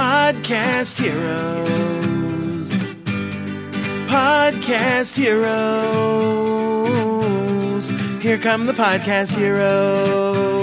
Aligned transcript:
Podcast 0.00 0.96
Heroes. 0.98 2.70
Podcast 4.08 5.14
Heroes. 5.18 5.50
Here 8.22 8.38
come 8.38 8.64
the 8.64 8.72
Podcast 8.72 9.36
Heroes. 9.36 10.56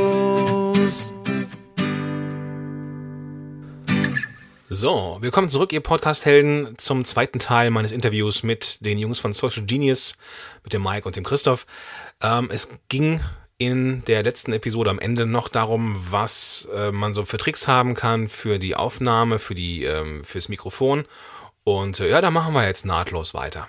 So, 4.69 5.17
willkommen 5.21 5.49
zurück, 5.49 5.71
ihr 5.71 5.81
Podcast-Helden, 5.81 6.73
zum 6.79 7.05
zweiten 7.05 7.37
Teil 7.37 7.69
meines 7.69 7.91
Interviews 7.91 8.41
mit 8.41 8.83
den 8.83 8.97
Jungs 8.97 9.19
von 9.19 9.33
Social 9.33 9.61
Genius, 9.65 10.15
mit 10.63 10.73
dem 10.73 10.81
Mike 10.81 11.05
und 11.05 11.15
dem 11.15 11.23
Christoph. 11.23 11.67
Ähm, 12.23 12.49
es 12.51 12.69
ging 12.89 13.19
in 13.57 14.03
der 14.05 14.23
letzten 14.23 14.53
Episode 14.53 14.89
am 14.89 14.99
Ende 14.99 15.25
noch 15.25 15.47
darum, 15.47 15.95
was 16.11 16.67
äh, 16.75 16.91
man 16.91 17.13
so 17.13 17.25
für 17.25 17.37
Tricks 17.37 17.67
haben 17.67 17.95
kann 17.95 18.29
für 18.29 18.59
die 18.59 18.75
Aufnahme, 18.75 19.39
für 19.39 19.55
die, 19.55 19.83
ähm, 19.83 20.23
fürs 20.23 20.47
Mikrofon. 20.49 21.05
Und 21.63 21.99
äh, 21.99 22.09
ja, 22.09 22.21
da 22.21 22.29
machen 22.29 22.53
wir 22.53 22.65
jetzt 22.65 22.85
nahtlos 22.85 23.33
weiter. 23.33 23.67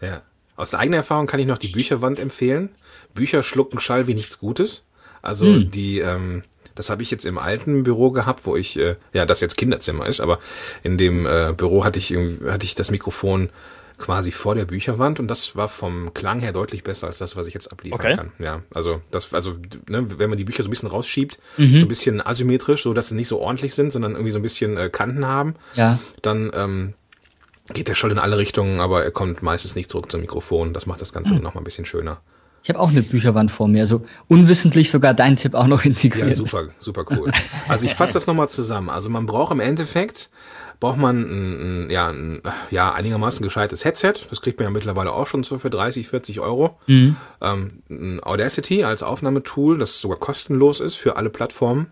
Ja. 0.00 0.22
Aus 0.54 0.74
eigener 0.74 0.98
Erfahrung 0.98 1.26
kann 1.26 1.40
ich 1.40 1.46
noch 1.46 1.58
die 1.58 1.68
Bücherwand 1.68 2.18
empfehlen. 2.18 2.70
Bücher 3.14 3.42
schlucken 3.42 3.80
Schall 3.80 4.06
wie 4.06 4.14
nichts 4.14 4.38
Gutes. 4.38 4.84
Also 5.22 5.46
Hm. 5.46 5.70
die, 5.70 5.98
ähm, 5.98 6.42
das 6.76 6.88
habe 6.88 7.02
ich 7.02 7.10
jetzt 7.10 7.26
im 7.26 7.36
alten 7.36 7.82
Büro 7.82 8.10
gehabt, 8.12 8.46
wo 8.46 8.56
ich, 8.56 8.78
äh, 8.78 8.96
ja, 9.12 9.26
das 9.26 9.40
jetzt 9.40 9.56
Kinderzimmer 9.56 10.06
ist, 10.06 10.20
aber 10.20 10.38
in 10.84 10.98
dem 10.98 11.26
äh, 11.26 11.52
Büro 11.56 11.84
hatte 11.84 11.98
ich 11.98 12.12
irgendwie, 12.12 12.48
hatte 12.48 12.64
ich 12.64 12.74
das 12.76 12.90
Mikrofon 12.90 13.50
quasi 13.98 14.30
vor 14.32 14.54
der 14.54 14.64
Bücherwand 14.66 15.20
und 15.20 15.28
das 15.28 15.56
war 15.56 15.68
vom 15.68 16.12
Klang 16.12 16.40
her 16.40 16.52
deutlich 16.52 16.84
besser 16.84 17.06
als 17.06 17.18
das, 17.18 17.34
was 17.36 17.46
ich 17.46 17.54
jetzt 17.54 17.72
abliefern 17.72 18.00
Okay. 18.00 18.14
kann. 18.14 18.32
Ja, 18.38 18.62
also 18.74 19.00
das, 19.10 19.32
also 19.32 19.52
ne, 19.88 20.18
wenn 20.18 20.28
man 20.28 20.36
die 20.36 20.44
Bücher 20.44 20.62
so 20.62 20.68
ein 20.68 20.70
bisschen 20.70 20.88
rausschiebt, 20.90 21.38
Mhm. 21.56 21.78
so 21.80 21.86
ein 21.86 21.88
bisschen 21.88 22.20
asymmetrisch, 22.26 22.82
so 22.82 22.92
dass 22.92 23.08
sie 23.08 23.14
nicht 23.14 23.28
so 23.28 23.40
ordentlich 23.40 23.74
sind, 23.74 23.92
sondern 23.92 24.12
irgendwie 24.12 24.32
so 24.32 24.38
ein 24.38 24.42
bisschen 24.42 24.76
äh, 24.76 24.90
Kanten 24.90 25.26
haben, 25.26 25.54
Ja. 25.74 25.98
dann 26.22 26.50
ähm, 26.54 26.94
geht 27.72 27.88
der 27.88 27.94
Schall 27.94 28.12
in 28.12 28.18
alle 28.18 28.38
Richtungen, 28.38 28.80
aber 28.80 29.02
er 29.04 29.10
kommt 29.10 29.42
meistens 29.42 29.74
nicht 29.76 29.90
zurück 29.90 30.10
zum 30.10 30.20
Mikrofon. 30.20 30.72
Das 30.72 30.86
macht 30.86 31.00
das 31.00 31.12
Ganze 31.12 31.34
Hm. 31.34 31.42
noch 31.42 31.54
mal 31.54 31.60
ein 31.62 31.64
bisschen 31.64 31.84
schöner. 31.86 32.20
Ich 32.66 32.70
habe 32.70 32.80
auch 32.80 32.90
eine 32.90 33.02
Bücherwand 33.02 33.52
vor 33.52 33.68
mir, 33.68 33.82
also 33.82 34.04
unwissentlich 34.26 34.90
sogar 34.90 35.14
deinen 35.14 35.36
Tipp 35.36 35.54
auch 35.54 35.68
noch 35.68 35.84
integriert. 35.84 36.26
Ja, 36.26 36.34
super, 36.34 36.64
super 36.80 37.04
cool. 37.10 37.30
Also 37.68 37.86
ich 37.86 37.94
fasse 37.94 38.14
das 38.14 38.26
nochmal 38.26 38.48
zusammen. 38.48 38.90
Also 38.90 39.08
man 39.08 39.24
braucht 39.24 39.52
im 39.52 39.60
Endeffekt, 39.60 40.30
braucht 40.80 40.96
man 40.96 41.22
ein, 41.22 41.84
ein, 41.84 41.90
ja, 41.90 42.08
ein 42.08 42.42
ja, 42.72 42.92
einigermaßen 42.92 43.44
gescheites 43.44 43.84
Headset. 43.84 44.14
Das 44.30 44.40
kriegt 44.40 44.58
man 44.58 44.64
ja 44.64 44.70
mittlerweile 44.72 45.12
auch 45.12 45.28
schon 45.28 45.44
so 45.44 45.58
für 45.58 45.70
30, 45.70 46.08
40 46.08 46.40
Euro. 46.40 46.76
Ähm, 47.40 47.82
ein 47.88 48.20
Audacity 48.24 48.82
als 48.82 49.04
Aufnahmetool, 49.04 49.78
das 49.78 50.00
sogar 50.00 50.18
kostenlos 50.18 50.80
ist 50.80 50.96
für 50.96 51.16
alle 51.16 51.30
Plattformen. 51.30 51.86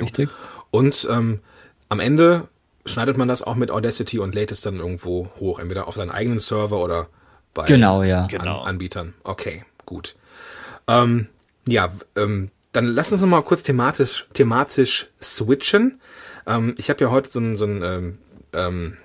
Richtig. 0.00 0.28
Und 0.72 1.06
ähm, 1.12 1.38
am 1.90 2.00
Ende 2.00 2.48
schneidet 2.86 3.16
man 3.18 3.28
das 3.28 3.40
auch 3.40 3.54
mit 3.54 3.70
Audacity 3.70 4.18
und 4.18 4.34
lädt 4.34 4.50
es 4.50 4.62
dann 4.62 4.80
irgendwo 4.80 5.30
hoch, 5.38 5.60
entweder 5.60 5.86
auf 5.86 5.94
seinen 5.94 6.10
eigenen 6.10 6.40
Server 6.40 6.82
oder 6.82 7.06
bei 7.54 7.66
Genau, 7.66 8.02
ja. 8.02 8.26
Genau. 8.26 8.60
An 8.60 8.70
Anbietern. 8.70 9.14
Okay, 9.22 9.64
gut. 9.86 10.16
Ähm, 10.88 11.28
ja, 11.66 11.90
ähm, 12.16 12.50
dann 12.72 12.86
lass 12.86 13.12
uns 13.12 13.22
noch 13.22 13.28
mal 13.28 13.42
kurz 13.42 13.62
thematisch, 13.62 14.26
thematisch 14.34 15.06
switchen. 15.20 16.00
Ähm, 16.46 16.74
ich 16.76 16.90
habe 16.90 17.02
ja 17.02 17.10
heute 17.10 17.30
so 17.30 17.38
einen 17.38 17.56
so 17.56 17.66
ähm, 17.66 18.18
ähm, 18.52 18.96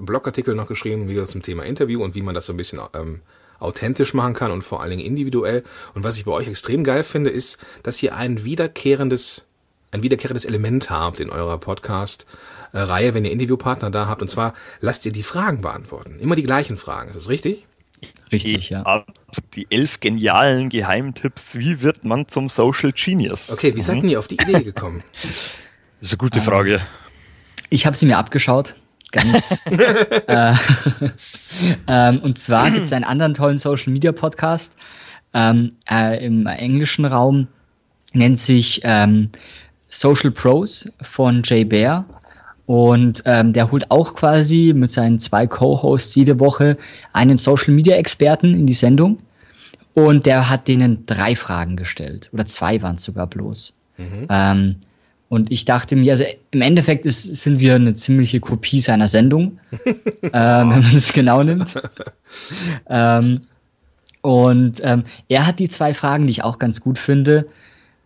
Blogartikel 0.00 0.54
noch 0.54 0.68
geschrieben, 0.68 1.08
wie 1.08 1.14
gesagt, 1.14 1.32
zum 1.32 1.42
Thema 1.42 1.64
Interview 1.64 2.02
und 2.02 2.14
wie 2.14 2.22
man 2.22 2.34
das 2.34 2.46
so 2.46 2.52
ein 2.52 2.56
bisschen 2.56 2.80
ähm, 2.94 3.20
authentisch 3.58 4.14
machen 4.14 4.34
kann 4.34 4.50
und 4.50 4.62
vor 4.62 4.80
allen 4.80 4.90
Dingen 4.90 5.04
individuell. 5.04 5.64
Und 5.94 6.04
was 6.04 6.16
ich 6.16 6.24
bei 6.24 6.32
euch 6.32 6.48
extrem 6.48 6.84
geil 6.84 7.04
finde, 7.04 7.30
ist, 7.30 7.58
dass 7.82 8.02
ihr 8.02 8.16
ein 8.16 8.44
wiederkehrendes 8.44 9.44
ein 9.90 10.02
wiederkehrendes 10.02 10.44
Element 10.44 10.90
habt 10.90 11.20
in 11.20 11.30
eurer 11.30 11.58
Podcast-Reihe, 11.58 13.14
wenn 13.14 13.24
ihr 13.24 13.30
Interviewpartner 13.30 13.90
da 13.90 14.06
habt. 14.06 14.20
Und 14.20 14.28
zwar 14.28 14.52
lasst 14.80 15.06
ihr 15.06 15.12
die 15.12 15.22
Fragen 15.22 15.62
beantworten. 15.62 16.18
Immer 16.18 16.34
die 16.34 16.42
gleichen 16.42 16.76
Fragen. 16.76 17.08
Ist 17.08 17.16
das 17.16 17.30
richtig? 17.30 17.66
Richtig, 18.32 18.70
ja. 18.70 18.82
Ah, 18.84 19.04
Die 19.54 19.66
elf 19.70 20.00
genialen 20.00 20.68
Geheimtipps, 20.68 21.56
wie 21.56 21.82
wird 21.82 22.04
man 22.04 22.28
zum 22.28 22.48
Social 22.48 22.92
Genius? 22.92 23.50
Okay, 23.50 23.74
wie 23.74 23.80
seid 23.82 24.02
Mhm. 24.02 24.08
ihr 24.10 24.18
auf 24.18 24.28
die 24.28 24.36
Idee 24.36 24.62
gekommen? 24.62 25.02
Das 26.00 26.10
ist 26.10 26.12
eine 26.12 26.18
gute 26.18 26.40
Frage. 26.40 26.80
Ich 27.70 27.84
habe 27.86 27.96
sie 27.96 28.06
mir 28.06 28.18
abgeschaut. 28.18 28.76
Ganz. 29.10 29.58
äh, 30.28 30.52
ähm, 31.88 32.20
und 32.20 32.38
zwar 32.38 32.70
gibt 32.70 32.86
es 32.86 32.92
einen 32.92 33.04
anderen 33.04 33.34
tollen 33.34 33.58
Social 33.58 33.92
Media 33.92 34.12
Podcast 34.12 34.76
ähm, 35.34 35.72
äh, 35.90 36.24
im 36.24 36.46
englischen 36.46 37.04
Raum, 37.04 37.48
nennt 38.12 38.38
sich 38.38 38.80
ähm, 38.84 39.30
Social 39.88 40.30
Pros 40.30 40.88
von 41.02 41.42
Jay 41.44 41.64
Bear. 41.64 42.04
Und 42.68 43.22
ähm, 43.24 43.54
der 43.54 43.72
holt 43.72 43.90
auch 43.90 44.12
quasi 44.12 44.74
mit 44.76 44.90
seinen 44.90 45.20
zwei 45.20 45.46
Co-Hosts 45.46 46.14
jede 46.14 46.38
Woche 46.38 46.76
einen 47.14 47.38
Social 47.38 47.72
Media 47.72 47.96
Experten 47.96 48.54
in 48.54 48.66
die 48.66 48.74
Sendung. 48.74 49.16
Und 49.94 50.26
der 50.26 50.50
hat 50.50 50.68
denen 50.68 51.06
drei 51.06 51.34
Fragen 51.34 51.76
gestellt. 51.76 52.28
Oder 52.30 52.44
zwei 52.44 52.82
waren 52.82 52.96
es 52.96 53.04
sogar 53.04 53.26
bloß. 53.26 53.74
Ähm, 54.28 54.76
und 55.30 55.50
ich 55.50 55.64
dachte 55.64 55.96
mir, 55.96 56.12
also 56.12 56.24
im 56.50 56.60
Endeffekt 56.60 57.06
ist, 57.06 57.22
sind 57.36 57.58
wir 57.58 57.74
eine 57.74 57.94
ziemliche 57.94 58.38
Kopie 58.38 58.80
seiner 58.80 59.08
Sendung, 59.08 59.60
ähm, 59.86 59.90
wenn 60.22 60.68
man 60.68 60.94
es 60.94 61.10
genau 61.14 61.42
nimmt. 61.42 61.74
ähm, 62.90 63.40
und 64.20 64.82
ähm, 64.84 65.04
er 65.30 65.46
hat 65.46 65.58
die 65.58 65.70
zwei 65.70 65.94
Fragen, 65.94 66.26
die 66.26 66.32
ich 66.32 66.44
auch 66.44 66.58
ganz 66.58 66.82
gut 66.82 66.98
finde. 66.98 67.48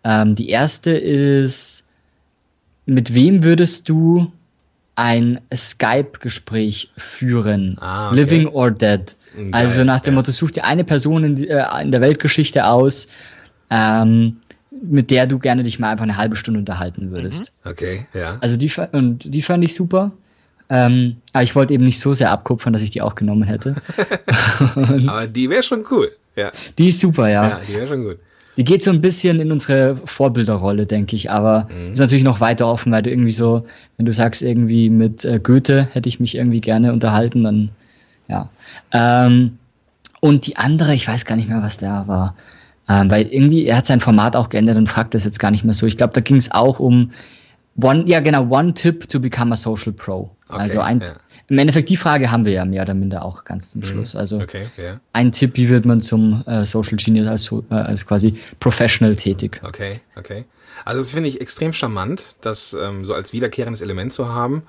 Ähm, 0.05 0.37
die 0.37 0.51
erste 0.51 0.93
ist, 0.93 1.85
mit 2.87 3.13
wem 3.13 3.43
würdest 3.43 3.89
du 3.89 4.31
ein 4.97 5.41
Skype-Gespräch 5.55 6.91
führen? 6.97 7.77
Ah, 7.81 8.09
okay. 8.09 8.17
Living 8.17 8.47
or 8.49 8.71
dead? 8.71 9.17
Geil, 9.35 9.49
also 9.53 9.85
nach 9.85 10.01
dem 10.01 10.15
ja. 10.15 10.21
Motto, 10.21 10.31
such 10.31 10.51
dir 10.51 10.65
eine 10.65 10.85
Person 10.85 11.25
in, 11.25 11.45
äh, 11.45 11.65
in 11.83 11.91
der 11.91 12.01
Weltgeschichte 12.01 12.67
aus, 12.67 13.09
ähm, 13.71 14.37
mit 14.83 15.11
der 15.11 15.27
du 15.27 15.39
gerne 15.39 15.63
dich 15.63 15.79
mal 15.79 15.91
einfach 15.91 16.03
eine 16.03 16.17
halbe 16.17 16.37
Stunde 16.37 16.61
unterhalten 16.61 17.11
würdest. 17.11 17.53
Okay, 17.65 18.07
ja. 18.15 18.37
Also 18.41 18.57
die, 18.57 18.71
und 18.93 19.33
die 19.35 19.43
fand 19.43 19.65
ich 19.65 19.75
super. 19.75 20.13
Ähm, 20.69 21.17
aber 21.33 21.45
ich 21.45 21.55
wollte 21.55 21.75
eben 21.75 21.85
nicht 21.85 22.01
so 22.01 22.15
sehr 22.15 22.31
abkupfern, 22.31 22.73
dass 22.73 22.83
ich 22.83 22.91
die 22.91 23.03
auch 23.03 23.15
genommen 23.15 23.43
hätte. 23.43 23.75
Aber 25.07 25.27
die 25.27 25.51
wäre 25.51 25.63
schon 25.63 25.85
cool. 25.91 26.13
Ja, 26.35 26.51
Die 26.79 26.89
ist 26.89 27.01
super, 27.01 27.29
ja. 27.29 27.49
ja 27.49 27.61
die 27.69 27.75
wäre 27.75 27.87
schon 27.87 28.05
gut. 28.05 28.19
Die 28.57 28.65
geht 28.65 28.83
so 28.83 28.91
ein 28.91 29.01
bisschen 29.01 29.41
in 29.41 29.51
unsere 29.51 29.97
Vorbilderrolle, 30.05 30.85
denke 30.85 31.17
ich, 31.17 31.31
aber 31.31 31.69
ist 31.93 32.01
natürlich 32.01 32.25
noch 32.25 32.41
weiter 32.41 32.67
offen, 32.67 32.93
weil 32.93 33.03
du 33.03 33.11
irgendwie 33.11 33.33
so, 33.33 33.65
wenn 33.97 34.05
du 34.05 34.13
sagst, 34.13 34.43
irgendwie 34.43 34.91
mit 34.91 35.25
äh, 35.25 35.41
Goethe 35.43 35.89
hätte 35.93 36.09
ich 36.09 36.21
mich 36.21 36.35
irgendwie 36.35 36.61
gerne 36.61 36.93
unterhalten, 36.93 37.45
dann 37.45 37.71
ja. 38.29 38.51
Ähm, 38.93 39.59
und 40.21 40.47
die 40.47 40.57
andere, 40.57 40.95
ich 40.95 41.09
weiß 41.09 41.25
gar 41.25 41.37
nicht 41.37 41.49
mehr, 41.49 41.63
was 41.63 41.79
da 41.79 42.07
war. 42.07 42.37
Ähm, 42.89 43.11
weil 43.11 43.27
irgendwie, 43.29 43.67
er 43.67 43.79
hat 43.79 43.87
sein 43.87 44.01
Format 44.01 44.37
auch 44.37 44.49
geändert 44.49 44.77
und 44.77 44.89
fragt 44.89 45.15
das 45.15 45.25
jetzt 45.25 45.39
gar 45.39 45.51
nicht 45.51 45.65
mehr 45.65 45.75
so. 45.75 45.87
Ich 45.87 45.97
glaube, 45.97 46.13
da 46.13 46.21
ging 46.21 46.37
es 46.37 46.51
auch 46.53 46.79
um 46.81 47.11
One, 47.81 48.05
ja 48.07 48.21
genau, 48.21 48.49
One 48.49 48.75
Tip 48.75 49.09
to 49.09 49.19
become 49.19 49.53
a 49.53 49.57
Social 49.57 49.93
Pro. 49.93 50.31
Okay, 50.49 50.61
also 50.61 50.81
ein, 50.81 51.01
ja. 51.01 51.07
Im 51.53 51.59
Endeffekt 51.59 51.91
die 51.91 51.99
Frage 51.99 52.31
haben 52.31 52.47
wir 52.47 52.53
ja 52.53 52.65
mehr 52.65 52.81
oder 52.81 52.95
minder 52.95 53.27
auch 53.27 53.45
ganz 53.45 53.73
zum 53.73 53.83
Schluss. 53.83 54.17
Also 54.17 54.41
Okay, 54.41 54.69
ja. 54.83 54.99
ein 55.13 55.33
Tipp, 55.33 55.51
wie 55.57 55.69
wird 55.69 55.85
man 55.85 56.01
zum 56.01 56.43
äh, 56.47 56.65
Social 56.65 56.97
Genius 56.97 57.29
als, 57.29 57.53
äh, 57.71 57.75
als 57.75 58.07
quasi 58.07 58.39
Professional 58.59 59.15
tätig? 59.17 59.61
Okay, 59.63 60.01
okay. 60.17 60.47
Also 60.87 61.01
das 61.01 61.13
finde 61.13 61.29
ich 61.29 61.43
extrem 61.43 61.75
charmant, 61.75 62.37
das 62.41 62.73
ähm, 62.73 63.05
so 63.05 63.13
als 63.13 63.35
wiederkehrendes 63.35 63.83
Element 63.83 64.15
zu 64.15 64.31
haben. 64.31 64.63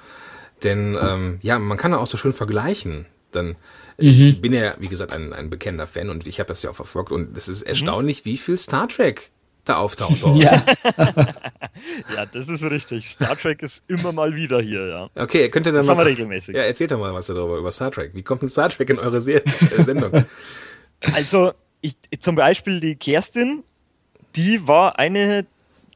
Denn 0.61 0.97
ähm, 1.01 1.37
ja, 1.41 1.57
man 1.57 1.77
kann 1.77 1.93
auch 1.93 2.05
so 2.05 2.17
schön 2.17 2.33
vergleichen. 2.33 3.05
Dann 3.31 3.55
ich 3.95 4.41
bin 4.41 4.51
ja, 4.51 4.73
wie 4.79 4.89
gesagt, 4.89 5.13
ein, 5.13 5.31
ein 5.31 5.49
bekennender 5.49 5.87
Fan 5.87 6.09
und 6.09 6.27
ich 6.27 6.39
habe 6.39 6.47
das 6.47 6.63
ja 6.63 6.71
auch 6.71 6.75
verfolgt 6.75 7.13
und 7.13 7.37
es 7.37 7.47
ist 7.47 7.61
erstaunlich, 7.61 8.25
wie 8.25 8.37
viel 8.37 8.57
Star 8.57 8.89
Trek 8.89 9.31
da 9.65 9.77
auftaucht. 9.77 10.21
Ja, 10.35 10.63
Ja, 12.15 12.25
das 12.31 12.49
ist 12.49 12.63
richtig. 12.63 13.09
Star 13.09 13.37
Trek 13.37 13.61
ist 13.61 13.83
immer 13.87 14.11
mal 14.11 14.35
wieder 14.35 14.61
hier, 14.61 14.87
ja. 14.87 15.09
Okay, 15.15 15.49
könnt 15.49 15.65
ihr 15.65 15.71
dann 15.71 15.79
Das 15.79 15.87
mal, 15.87 15.93
haben 15.93 15.99
wir 15.99 16.05
regelmäßig. 16.05 16.55
Ja, 16.55 16.63
erzählt 16.63 16.91
doch 16.91 16.99
mal 16.99 17.13
was 17.13 17.27
darüber, 17.27 17.57
über 17.57 17.71
Star 17.71 17.91
Trek. 17.91 18.11
Wie 18.13 18.23
kommt 18.23 18.41
denn 18.41 18.49
Star 18.49 18.69
Trek 18.69 18.89
in 18.89 18.99
eure 18.99 19.21
Se 19.21 19.43
äh, 19.45 19.83
Sendung? 19.83 20.25
Also, 21.13 21.51
ich, 21.81 21.97
zum 22.19 22.35
Beispiel 22.35 22.79
die 22.79 22.95
Kerstin, 22.95 23.63
die 24.37 24.65
war 24.69 24.99
eine, 24.99 25.45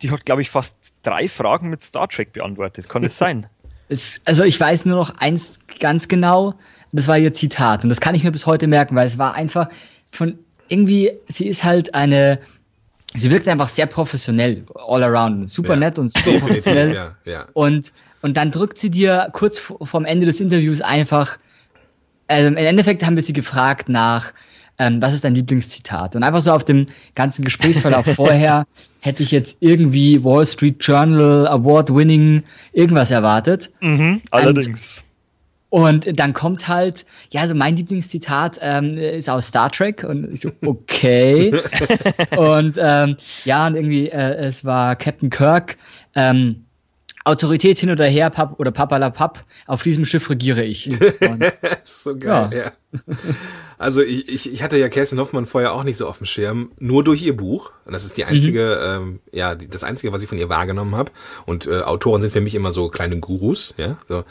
die 0.02 0.12
hat, 0.12 0.26
glaube 0.26 0.42
ich, 0.42 0.50
fast 0.50 0.76
drei 1.02 1.30
Fragen 1.30 1.70
mit 1.70 1.82
Star 1.82 2.10
Trek 2.10 2.34
beantwortet. 2.34 2.90
Kann 2.90 3.06
es 3.06 3.18
sein? 3.18 3.48
es, 3.90 4.20
also 4.26 4.44
ich 4.44 4.60
weiß 4.60 4.86
nur 4.86 4.98
noch 4.98 5.16
eins 5.18 5.60
ganz 5.80 6.10
genau, 6.10 6.56
das 6.92 7.08
war 7.08 7.18
ihr 7.18 7.34
Zitat 7.34 7.84
und 7.84 7.90
das 7.90 8.02
kann 8.02 8.16
ich 8.16 8.24
mir 8.26 8.32
bis 8.32 8.46
heute 8.46 8.68
merken, 8.68 8.98
weil 8.98 9.08
es 9.08 9.18
war 9.18 9.34
einfach 9.34 9.70
von 10.12 10.38
irgendwie, 10.68 11.12
sie 11.30 11.48
ist 11.48 11.64
halt 11.64 11.94
eine, 11.94 12.40
sie 13.16 13.30
wirkt 13.32 13.48
einfach 13.48 13.70
sehr 13.70 13.86
professionell, 13.86 14.64
all 14.88 15.04
around, 15.04 15.50
super 15.50 15.74
Ja. 15.74 15.80
nett 15.80 16.00
und 16.00 16.12
super 16.12 16.38
professionell. 16.40 16.94
ja, 16.94 17.16
ja. 17.26 17.46
Und, 17.54 17.92
und 18.22 18.36
dann 18.38 18.52
drückt 18.52 18.78
sie 18.78 18.90
dir 18.90 19.30
kurz 19.34 19.60
vorm 19.60 20.06
Ende 20.06 20.26
des 20.26 20.40
Interviews 20.40 20.82
einfach, 20.82 21.38
also 22.28 22.48
im 22.48 22.58
Endeffekt 22.58 23.06
haben 23.06 23.16
wir 23.16 23.24
sie 23.24 23.34
gefragt 23.34 23.90
nach, 23.90 24.34
ähm, 24.80 25.02
was 25.02 25.14
ist 25.16 25.24
dein 25.24 25.34
Lieblingszitat? 25.34 26.16
Und 26.16 26.24
einfach 26.24 26.42
so 26.42 26.52
auf 26.52 26.64
dem 26.64 26.86
ganzen 27.16 27.44
Gesprächsverlauf 27.44 28.06
vorher 28.16 28.68
hätte 29.00 29.24
ich 29.24 29.32
jetzt 29.32 29.58
irgendwie 29.62 30.24
Wall 30.24 30.46
Street 30.46 30.76
Journal 30.84 31.48
Award 31.48 31.94
winning 31.96 32.44
irgendwas 32.74 33.10
erwartet. 33.10 33.72
Mhm, 33.82 34.22
allerdings. 34.32 34.98
Und 35.00 35.07
dann 35.70 36.34
kommt 36.34 36.68
halt, 36.68 37.06
ja, 37.32 37.42
also 37.42 37.54
mein 37.56 37.76
Lieblingszitat 37.76 38.60
ähm, 38.62 38.98
ist 38.98 39.30
aus 39.30 39.48
Star 39.48 39.70
Trek 39.72 40.04
und 40.04 40.32
ich 40.32 40.42
so, 40.42 40.52
okay. 40.66 41.54
und 42.38 42.78
ähm, 42.80 43.18
ja, 43.44 43.68
und 43.68 43.76
irgendwie, 43.76 44.10
äh, 44.10 44.36
es 44.46 44.64
war 44.64 44.96
Captain 44.96 45.30
Kirk, 45.30 45.78
ähm, 46.16 46.67
Autorität 47.28 47.80
hin 47.80 47.90
oder 47.90 48.06
her, 48.06 48.30
Pap 48.30 48.60
oder 48.60 48.72
Papalapap, 48.72 49.44
auf 49.66 49.84
diesem 49.84 50.06
Schiff 50.06 50.30
regiere 50.30 50.64
ich. 50.64 50.90
Und, 51.22 51.44
so 51.84 52.18
geil, 52.18 52.50
ja. 52.54 52.60
ja. 52.60 52.72
Also 53.78 54.02
ich, 54.02 54.28
ich, 54.30 54.52
ich 54.52 54.64
hatte 54.64 54.78
ja 54.78 54.90
Kerstin 54.90 55.20
Hoffmann 55.20 55.46
vorher 55.46 55.74
auch 55.74 55.84
nicht 55.84 55.98
so 55.98 56.08
auf 56.08 56.18
dem 56.18 56.26
Schirm, 56.26 56.72
nur 56.80 57.04
durch 57.04 57.22
ihr 57.22 57.36
Buch. 57.36 57.72
Und 57.86 57.94
das 57.94 58.06
ist 58.06 58.18
die 58.18 58.26
einzige, 58.26 59.00
mhm. 59.00 59.08
ähm, 59.08 59.20
ja, 59.32 59.56
die, 59.56 59.70
das 59.70 59.84
einzige, 59.84 60.14
was 60.14 60.24
ich 60.24 60.30
von 60.30 60.38
ihr 60.38 60.50
wahrgenommen 60.50 60.96
habe. 60.96 61.12
Und 61.46 61.68
äh, 61.68 61.82
Autoren 61.82 62.22
sind 62.22 62.32
für 62.32 62.42
mich 62.42 62.56
immer 62.56 62.72
so 62.72 62.90
kleine 62.90 63.20
Gurus, 63.20 63.76
ja. 63.78 63.98
So. 64.08 64.24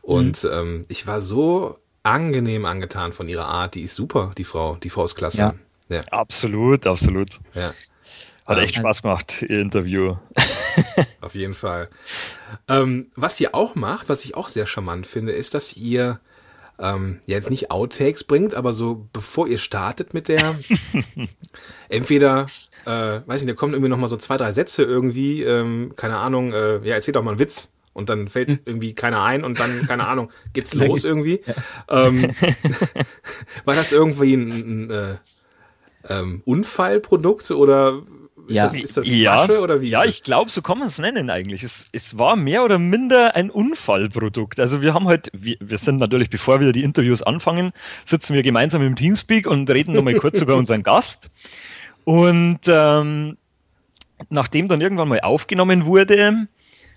Und 0.00 0.44
mhm. 0.44 0.50
ähm, 0.52 0.82
ich 0.88 1.06
war 1.06 1.20
so 1.20 1.76
angenehm 2.02 2.64
angetan 2.64 3.12
von 3.12 3.28
ihrer 3.28 3.46
Art. 3.46 3.74
Die 3.74 3.82
ist 3.82 3.96
super, 3.96 4.32
die 4.38 4.44
Frau. 4.44 4.76
Die 4.76 4.90
Frau 4.90 5.04
ist 5.04 5.16
klasse. 5.16 5.38
Ja. 5.38 5.54
ja. 5.88 6.00
Absolut, 6.10 6.86
absolut. 6.86 7.40
Ja. 7.54 7.72
Hat 8.46 8.58
echt 8.58 8.76
Spaß 8.76 9.02
gemacht, 9.02 9.42
ihr 9.48 9.60
Interview. 9.60 10.16
Auf 11.20 11.34
jeden 11.34 11.54
Fall. 11.54 11.88
Ähm, 12.68 13.06
was 13.16 13.40
ihr 13.40 13.54
auch 13.54 13.74
macht, 13.74 14.08
was 14.08 14.24
ich 14.24 14.34
auch 14.34 14.48
sehr 14.48 14.66
charmant 14.66 15.06
finde, 15.06 15.32
ist, 15.32 15.54
dass 15.54 15.74
ihr 15.76 16.20
ähm, 16.78 17.20
ja 17.26 17.36
jetzt 17.36 17.50
nicht 17.50 17.70
Outtakes 17.70 18.24
bringt, 18.24 18.54
aber 18.54 18.72
so 18.72 19.08
bevor 19.12 19.48
ihr 19.48 19.58
startet 19.58 20.12
mit 20.12 20.28
der, 20.28 20.54
entweder, 21.88 22.46
äh, 22.84 23.20
weiß 23.24 23.42
nicht, 23.42 23.50
da 23.50 23.54
kommen 23.54 23.72
irgendwie 23.72 23.90
noch 23.90 23.96
mal 23.96 24.08
so 24.08 24.16
zwei, 24.16 24.36
drei 24.36 24.52
Sätze 24.52 24.82
irgendwie, 24.82 25.42
ähm, 25.42 25.92
keine 25.96 26.18
Ahnung, 26.18 26.52
äh, 26.52 26.86
ja, 26.86 26.96
erzähl 26.96 27.12
doch 27.12 27.22
mal 27.22 27.30
einen 27.30 27.40
Witz 27.40 27.72
und 27.94 28.08
dann 28.10 28.28
fällt 28.28 28.50
hm. 28.50 28.58
irgendwie 28.66 28.94
keiner 28.94 29.22
ein 29.22 29.44
und 29.44 29.58
dann, 29.58 29.86
keine 29.86 30.06
Ahnung, 30.08 30.30
geht's 30.52 30.74
los 30.74 31.04
irgendwie. 31.04 31.40
Ähm, 31.88 32.30
war 33.64 33.74
das 33.74 33.92
irgendwie 33.92 34.34
ein, 34.34 34.50
ein, 34.50 34.84
ein 34.86 34.90
äh, 34.90 35.16
ähm, 36.08 36.42
Unfallprodukt 36.44 37.50
oder 37.52 38.02
ist, 38.46 38.56
ja. 38.56 38.64
das, 38.64 38.80
ist 38.80 38.96
das 38.96 39.14
ja. 39.14 39.42
Asche 39.42 39.60
oder 39.60 39.80
wie? 39.80 39.90
Ja, 39.90 40.04
ich 40.04 40.22
glaube, 40.22 40.50
so 40.50 40.62
kann 40.62 40.78
man 40.78 40.88
es 40.88 40.98
nennen 40.98 41.30
eigentlich. 41.30 41.62
Es, 41.62 41.88
es 41.92 42.18
war 42.18 42.36
mehr 42.36 42.64
oder 42.64 42.78
minder 42.78 43.34
ein 43.34 43.50
Unfallprodukt. 43.50 44.60
Also 44.60 44.82
wir 44.82 44.94
haben 44.94 45.06
halt, 45.06 45.30
wir, 45.32 45.56
wir 45.60 45.78
sind 45.78 46.00
natürlich, 46.00 46.30
bevor 46.30 46.60
wir 46.60 46.72
die 46.72 46.82
Interviews 46.82 47.22
anfangen, 47.22 47.72
sitzen 48.04 48.34
wir 48.34 48.42
gemeinsam 48.42 48.82
im 48.82 48.96
Teamspeak 48.96 49.46
und 49.46 49.70
reden 49.70 49.94
nochmal 49.94 50.14
kurz 50.14 50.40
über 50.40 50.56
unseren 50.56 50.82
Gast. 50.82 51.30
Und 52.04 52.60
ähm, 52.66 53.36
nachdem 54.28 54.68
dann 54.68 54.80
irgendwann 54.80 55.08
mal 55.08 55.20
aufgenommen 55.20 55.86
wurde, 55.86 56.46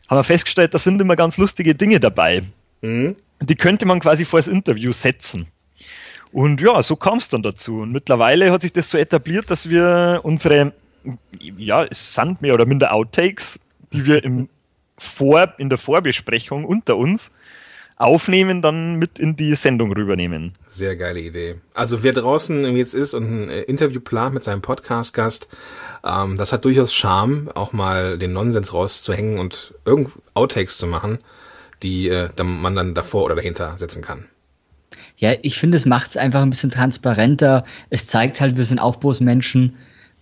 haben 0.10 0.18
wir 0.18 0.24
festgestellt, 0.24 0.74
da 0.74 0.80
sind 0.80 1.02
immer 1.02 1.16
ganz 1.16 1.38
lustige 1.38 1.76
Dinge 1.76 2.00
dabei. 2.00 2.44
Mhm. 2.82 3.16
Die 3.42 3.56
könnte 3.56 3.86
man 3.86 4.00
quasi 4.00 4.26
vor 4.26 4.40
das 4.40 4.48
Interview 4.48 4.92
setzen. 4.92 5.48
Und 6.32 6.62
ja, 6.62 6.82
so 6.84 6.96
kam 6.96 7.18
es 7.20 7.30
dann 7.30 7.42
dazu. 7.42 7.80
Und 7.80 7.92
mittlerweile 7.92 8.52
hat 8.52 8.62
sich 8.62 8.74
das 8.74 8.90
so 8.90 8.98
etabliert, 8.98 9.50
dass 9.50 9.70
wir 9.70 10.22
unsere 10.24 10.74
ja, 11.40 11.86
es 11.86 12.14
sind 12.14 12.42
mehr 12.42 12.54
oder 12.54 12.66
minder 12.66 12.94
Outtakes, 12.94 13.60
die 13.94 14.06
wir 14.06 14.24
im 14.24 14.50
Vor, 14.98 15.54
in 15.58 15.70
der 15.70 15.78
Vorbesprechung 15.78 16.66
unter 16.66 16.98
uns 16.98 17.32
aufnehmen, 17.98 18.62
dann 18.62 18.96
mit 18.96 19.18
in 19.18 19.36
die 19.36 19.56
Sendung 19.56 19.92
rübernehmen. 19.92 20.54
Sehr 20.68 20.96
geile 20.96 21.20
Idee. 21.20 21.56
Also 21.74 22.04
wer 22.04 22.14
draußen 22.14 22.76
jetzt 22.76 22.94
ist 22.94 23.14
und 23.14 23.24
ein 23.24 23.50
äh, 23.50 23.62
Interview 23.64 24.00
plant 24.00 24.36
mit 24.36 24.44
seinem 24.44 24.62
Podcast-Gast, 24.62 25.48
ähm, 26.06 26.36
das 26.38 26.54
hat 26.54 26.64
durchaus 26.64 26.94
Charme, 26.94 27.50
auch 27.56 27.74
mal 27.74 28.18
den 28.18 28.34
Nonsens 28.34 28.74
rauszuhängen 28.74 29.40
und 29.40 29.74
irgend 29.84 30.12
Outtakes 30.36 30.78
zu 30.78 30.86
machen, 30.86 31.20
die 31.82 32.10
äh, 32.10 32.30
man 32.44 32.76
dann 32.76 32.94
davor 32.94 33.24
oder 33.24 33.36
dahinter 33.36 33.78
setzen 33.78 34.04
kann. 34.04 34.26
Ja, 35.18 35.34
ich 35.42 35.58
finde, 35.60 35.78
es 35.78 35.88
macht 35.88 36.10
es 36.10 36.18
einfach 36.18 36.44
ein 36.44 36.52
bisschen 36.52 36.70
transparenter. 36.70 37.66
Es 37.90 38.06
zeigt 38.06 38.40
halt, 38.40 38.58
wir 38.58 38.66
sind 38.66 38.80
auch 38.80 38.98
bloß 38.98 39.22
Menschen 39.22 39.76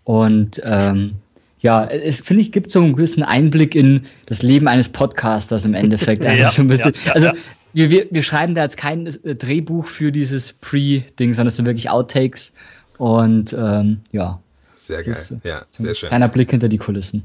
und 0.06 0.62
ähm, 0.64 1.16
ja, 1.60 1.84
es 1.86 2.22
finde 2.22 2.44
ich, 2.44 2.52
gibt 2.52 2.72
so 2.72 2.80
einen 2.80 2.94
gewissen 2.94 3.24
Einblick 3.24 3.74
in 3.76 4.06
das 4.28 4.44
Leben 4.44 4.68
eines 4.68 4.88
Podcasters 4.88 5.66
im 5.66 5.74
Endeffekt. 5.74 6.24
ja, 6.24 6.52
so 6.52 6.62
ein 6.62 6.68
bisschen. 6.68 6.94
Ja, 6.94 7.08
ja, 7.08 7.12
also 7.14 7.32
wir, 7.74 7.90
wir, 7.90 8.08
wir 8.12 8.24
schreiben 8.24 8.54
da 8.54 8.64
jetzt 8.64 8.78
kein 8.78 9.08
äh, 9.08 9.36
Drehbuch 9.36 9.88
für 9.88 10.12
dieses 10.12 10.54
Pre-Ding, 10.54 11.34
sondern 11.34 11.48
es 11.48 11.56
sind 11.56 11.66
wirklich 11.66 11.90
Outtakes. 11.90 12.54
Und 12.98 13.54
ähm, 13.54 14.02
ja. 14.12 14.40
Sehr 14.76 15.02
geil. 15.02 15.12
Ist, 15.12 15.38
ja, 15.44 15.64
so 15.72 15.84
sehr 15.84 15.96
schön. 15.96 16.10
Kleiner 16.10 16.30
Blick 16.30 16.52
hinter 16.52 16.70
die 16.70 16.78
Kulissen. 16.78 17.24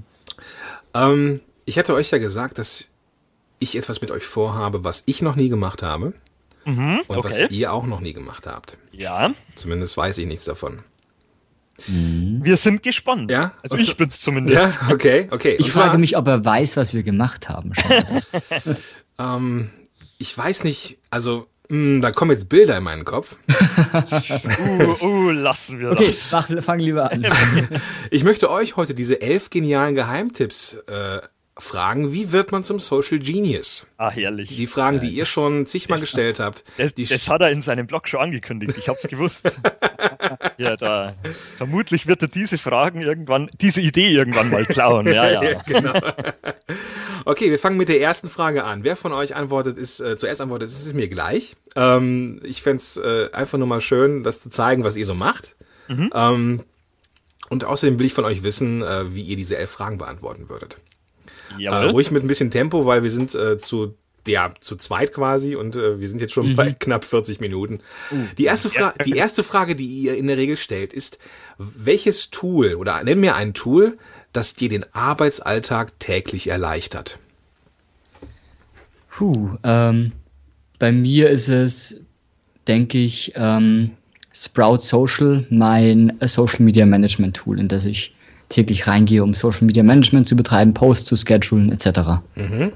Ähm, 0.95 1.41
ich 1.67 1.79
hatte 1.79 1.95
euch 1.95 2.11
ja 2.11 2.19
gesagt, 2.19 2.59
dass 2.59 2.87
ich 3.59 3.77
etwas 3.77 4.01
mit 4.01 4.11
euch 4.11 4.25
vorhabe, 4.25 4.85
was 4.85 5.03
ich 5.05 5.21
noch 5.21 5.37
nie 5.37 5.51
gemacht 5.51 5.83
habe. 5.83 6.15
Mhm, 6.65 7.03
und 7.07 7.19
okay. 7.19 7.29
was 7.29 7.51
ihr 7.51 7.73
auch 7.73 7.87
noch 7.87 8.01
nie 8.01 8.13
gemacht 8.13 8.47
habt. 8.47 8.77
Ja. 8.93 9.33
Zumindest 9.55 9.97
weiß 9.97 10.19
ich 10.19 10.27
nichts 10.27 10.47
davon. 10.47 10.81
Mhm. 11.89 12.41
Wir 12.43 12.57
sind 12.57 12.83
gespannt. 12.83 13.31
Ja? 13.31 13.53
Also 13.63 13.77
ich 13.77 13.97
bin's 13.97 14.21
zumindest. 14.21 14.59
Ja, 14.59 14.93
okay, 14.93 15.29
okay. 15.31 15.57
Ich 15.59 15.73
frage 15.73 15.99
mich, 15.99 16.17
ob 16.17 16.27
er 16.29 16.45
weiß, 16.45 16.77
was 16.77 16.95
wir 16.95 17.03
gemacht 17.03 17.49
haben. 17.49 17.73
ähm, 19.19 19.71
ich 20.19 20.37
weiß 20.37 20.65
nicht, 20.65 20.99
also 21.11 21.47
mh, 21.69 21.77
hm, 21.77 22.01
da 22.01 22.11
kommen 22.11 22.33
jetzt 22.33 22.49
Bilder 22.49 22.77
in 22.77 22.85
meinen 22.85 23.05
Kopf. 23.05 23.39
uh, 24.61 25.05
uh, 25.05 25.31
lassen 25.31 25.79
wir 25.79 25.93
okay, 25.93 26.07
das. 26.09 26.35
Okay, 26.35 26.63
fang 26.63 26.79
lieber 26.79 27.11
an. 27.11 27.27
ich 28.11 28.25
möchte 28.25 28.51
euch 28.51 28.77
heute 28.77 28.95
diese 28.95 29.21
elf 29.21 29.51
genialen 29.51 29.95
Geheimtipps 29.95 30.75
äh, 30.87 31.21
Fragen, 31.61 32.13
wie 32.13 32.33
wird 32.33 32.53
man 32.53 32.65
zum 32.65 32.79
Social 32.79 33.19
Genius? 33.19 33.87
Ah, 33.99 34.11
herrlich. 34.11 34.57
Die 34.57 34.67
Fragen, 34.67 35.01
die 35.01 35.09
ihr 35.09 35.27
schon 35.27 35.67
zigmal 35.67 35.99
das, 35.99 36.07
gestellt 36.07 36.41
habt. 36.41 36.65
Das, 36.79 36.95
das 36.95 37.29
hat 37.29 37.43
er 37.43 37.51
in 37.51 37.63
seinem 37.63 37.87
Blog 37.87 38.09
schon 38.09 38.21
angekündigt, 38.21 38.77
ich 38.79 38.89
hab's 38.89 39.03
gewusst. 39.03 39.59
ja, 40.59 40.77
da. 40.77 41.15
Vermutlich 41.57 42.07
wird 42.07 42.23
er 42.23 42.29
diese 42.29 42.59
Fragen 42.59 43.03
irgendwann, 43.03 43.51
diese 43.61 43.81
Idee 43.81 44.09
irgendwann 44.09 44.51
mal 44.51 44.65
klauen. 44.65 45.07
Ja, 45.07 45.29
ja. 45.29 45.43
ja 45.43 45.63
genau. 45.67 45.93
Okay, 47.25 47.51
wir 47.51 47.59
fangen 47.59 47.77
mit 47.77 47.89
der 47.89 48.01
ersten 48.01 48.29
Frage 48.29 48.65
an. 48.65 48.85
Wer 48.85 48.97
von 48.97 49.13
euch 49.13 49.35
antwortet, 49.35 49.77
ist 49.77 50.01
äh, 50.01 50.17
zuerst 50.17 50.41
antwortet, 50.41 50.69
ist 50.69 50.87
es 50.87 50.93
mir 50.93 51.09
gleich. 51.09 51.57
Ähm, 51.77 52.41
ich 52.45 52.63
fände 52.63 52.83
äh, 53.03 53.35
einfach 53.35 53.59
nur 53.59 53.67
mal 53.67 53.81
schön, 53.81 54.23
das 54.23 54.41
zu 54.41 54.49
zeigen, 54.49 54.85
was 54.85 54.97
ihr 54.97 55.07
so 55.07 55.15
macht. 55.15 55.57
Mhm. 55.89 56.11
Ähm, 56.15 56.61
und 57.49 57.65
außerdem 57.65 57.99
will 57.99 58.07
ich 58.07 58.15
von 58.15 58.25
euch 58.25 58.43
wissen, 58.43 58.83
äh, 58.83 59.15
wie 59.15 59.23
ihr 59.23 59.37
diese 59.37 59.57
elf 59.57 59.71
Fragen 59.71 59.99
beantworten 59.99 60.49
würdet. 60.49 60.79
Äh, 61.59 61.69
ruhig 61.69 62.11
mit 62.11 62.23
ein 62.23 62.29
bisschen 62.29 62.51
Tempo, 62.51 62.87
weil 62.87 63.03
wir 63.03 63.11
sind 63.11 63.35
äh, 63.35 63.59
zu 63.59 63.97
ja, 64.31 64.51
zu 64.61 64.77
zweit 64.77 65.13
quasi 65.13 65.57
und 65.57 65.77
äh, 65.77 66.01
wir 66.01 66.09
sind 66.09 66.21
jetzt 66.21 66.33
schon 66.33 66.51
mhm. 66.51 66.57
bei 66.57 66.73
knapp 66.73 67.05
40 67.05 67.41
Minuten. 67.41 67.81
Uh, 68.11 68.17
die, 68.39 68.45
erste 68.45 68.71
Fra 68.71 68.95
die 69.05 69.17
erste 69.17 69.43
Frage, 69.43 69.75
die 69.77 69.87
ihr 69.87 70.17
in 70.17 70.27
der 70.27 70.37
Regel 70.37 70.57
stellt, 70.57 70.93
ist, 70.93 71.19
welches 71.59 72.31
Tool 72.31 72.75
oder 72.75 73.03
nenn 73.05 73.21
mir 73.21 73.35
ein 73.35 73.55
Tool, 73.55 73.99
das 74.33 74.55
dir 74.55 74.69
den 74.69 74.85
Arbeitsalltag 74.93 75.99
täglich 75.99 76.49
erleichtert? 76.49 77.19
Puh, 79.11 79.57
ähm, 79.65 80.13
bei 80.79 80.93
mir 80.93 81.31
ist 81.31 81.49
es, 81.49 81.97
denke 82.67 82.99
ich, 82.99 83.33
ähm, 83.35 83.91
Sprout 84.33 84.79
Social, 84.79 85.47
mein 85.51 86.17
Social 86.25 86.63
Media 86.63 86.87
Management 86.87 87.37
Tool, 87.37 87.59
in 87.59 87.69
das 87.69 87.85
ich 87.85 88.15
täglich 88.49 88.87
reingehe, 88.87 89.23
um 89.23 89.35
Social 89.35 89.65
Media 89.65 89.83
Management 89.83 90.29
zu 90.29 90.37
betreiben, 90.37 90.75
Posts 90.75 91.07
zu 91.07 91.17
schedulen, 91.17 91.73
etc. 91.73 92.23
Mhm. 92.37 92.73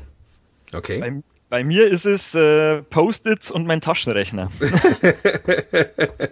Okay. 0.73 0.99
Bei, 0.99 1.23
bei, 1.55 1.63
mir 1.63 1.87
ist 1.87 2.05
es 2.05 2.35
äh, 2.35 2.83
Post-its 2.83 3.51
und 3.51 3.67
mein 3.67 3.81
Taschenrechner. 3.81 4.51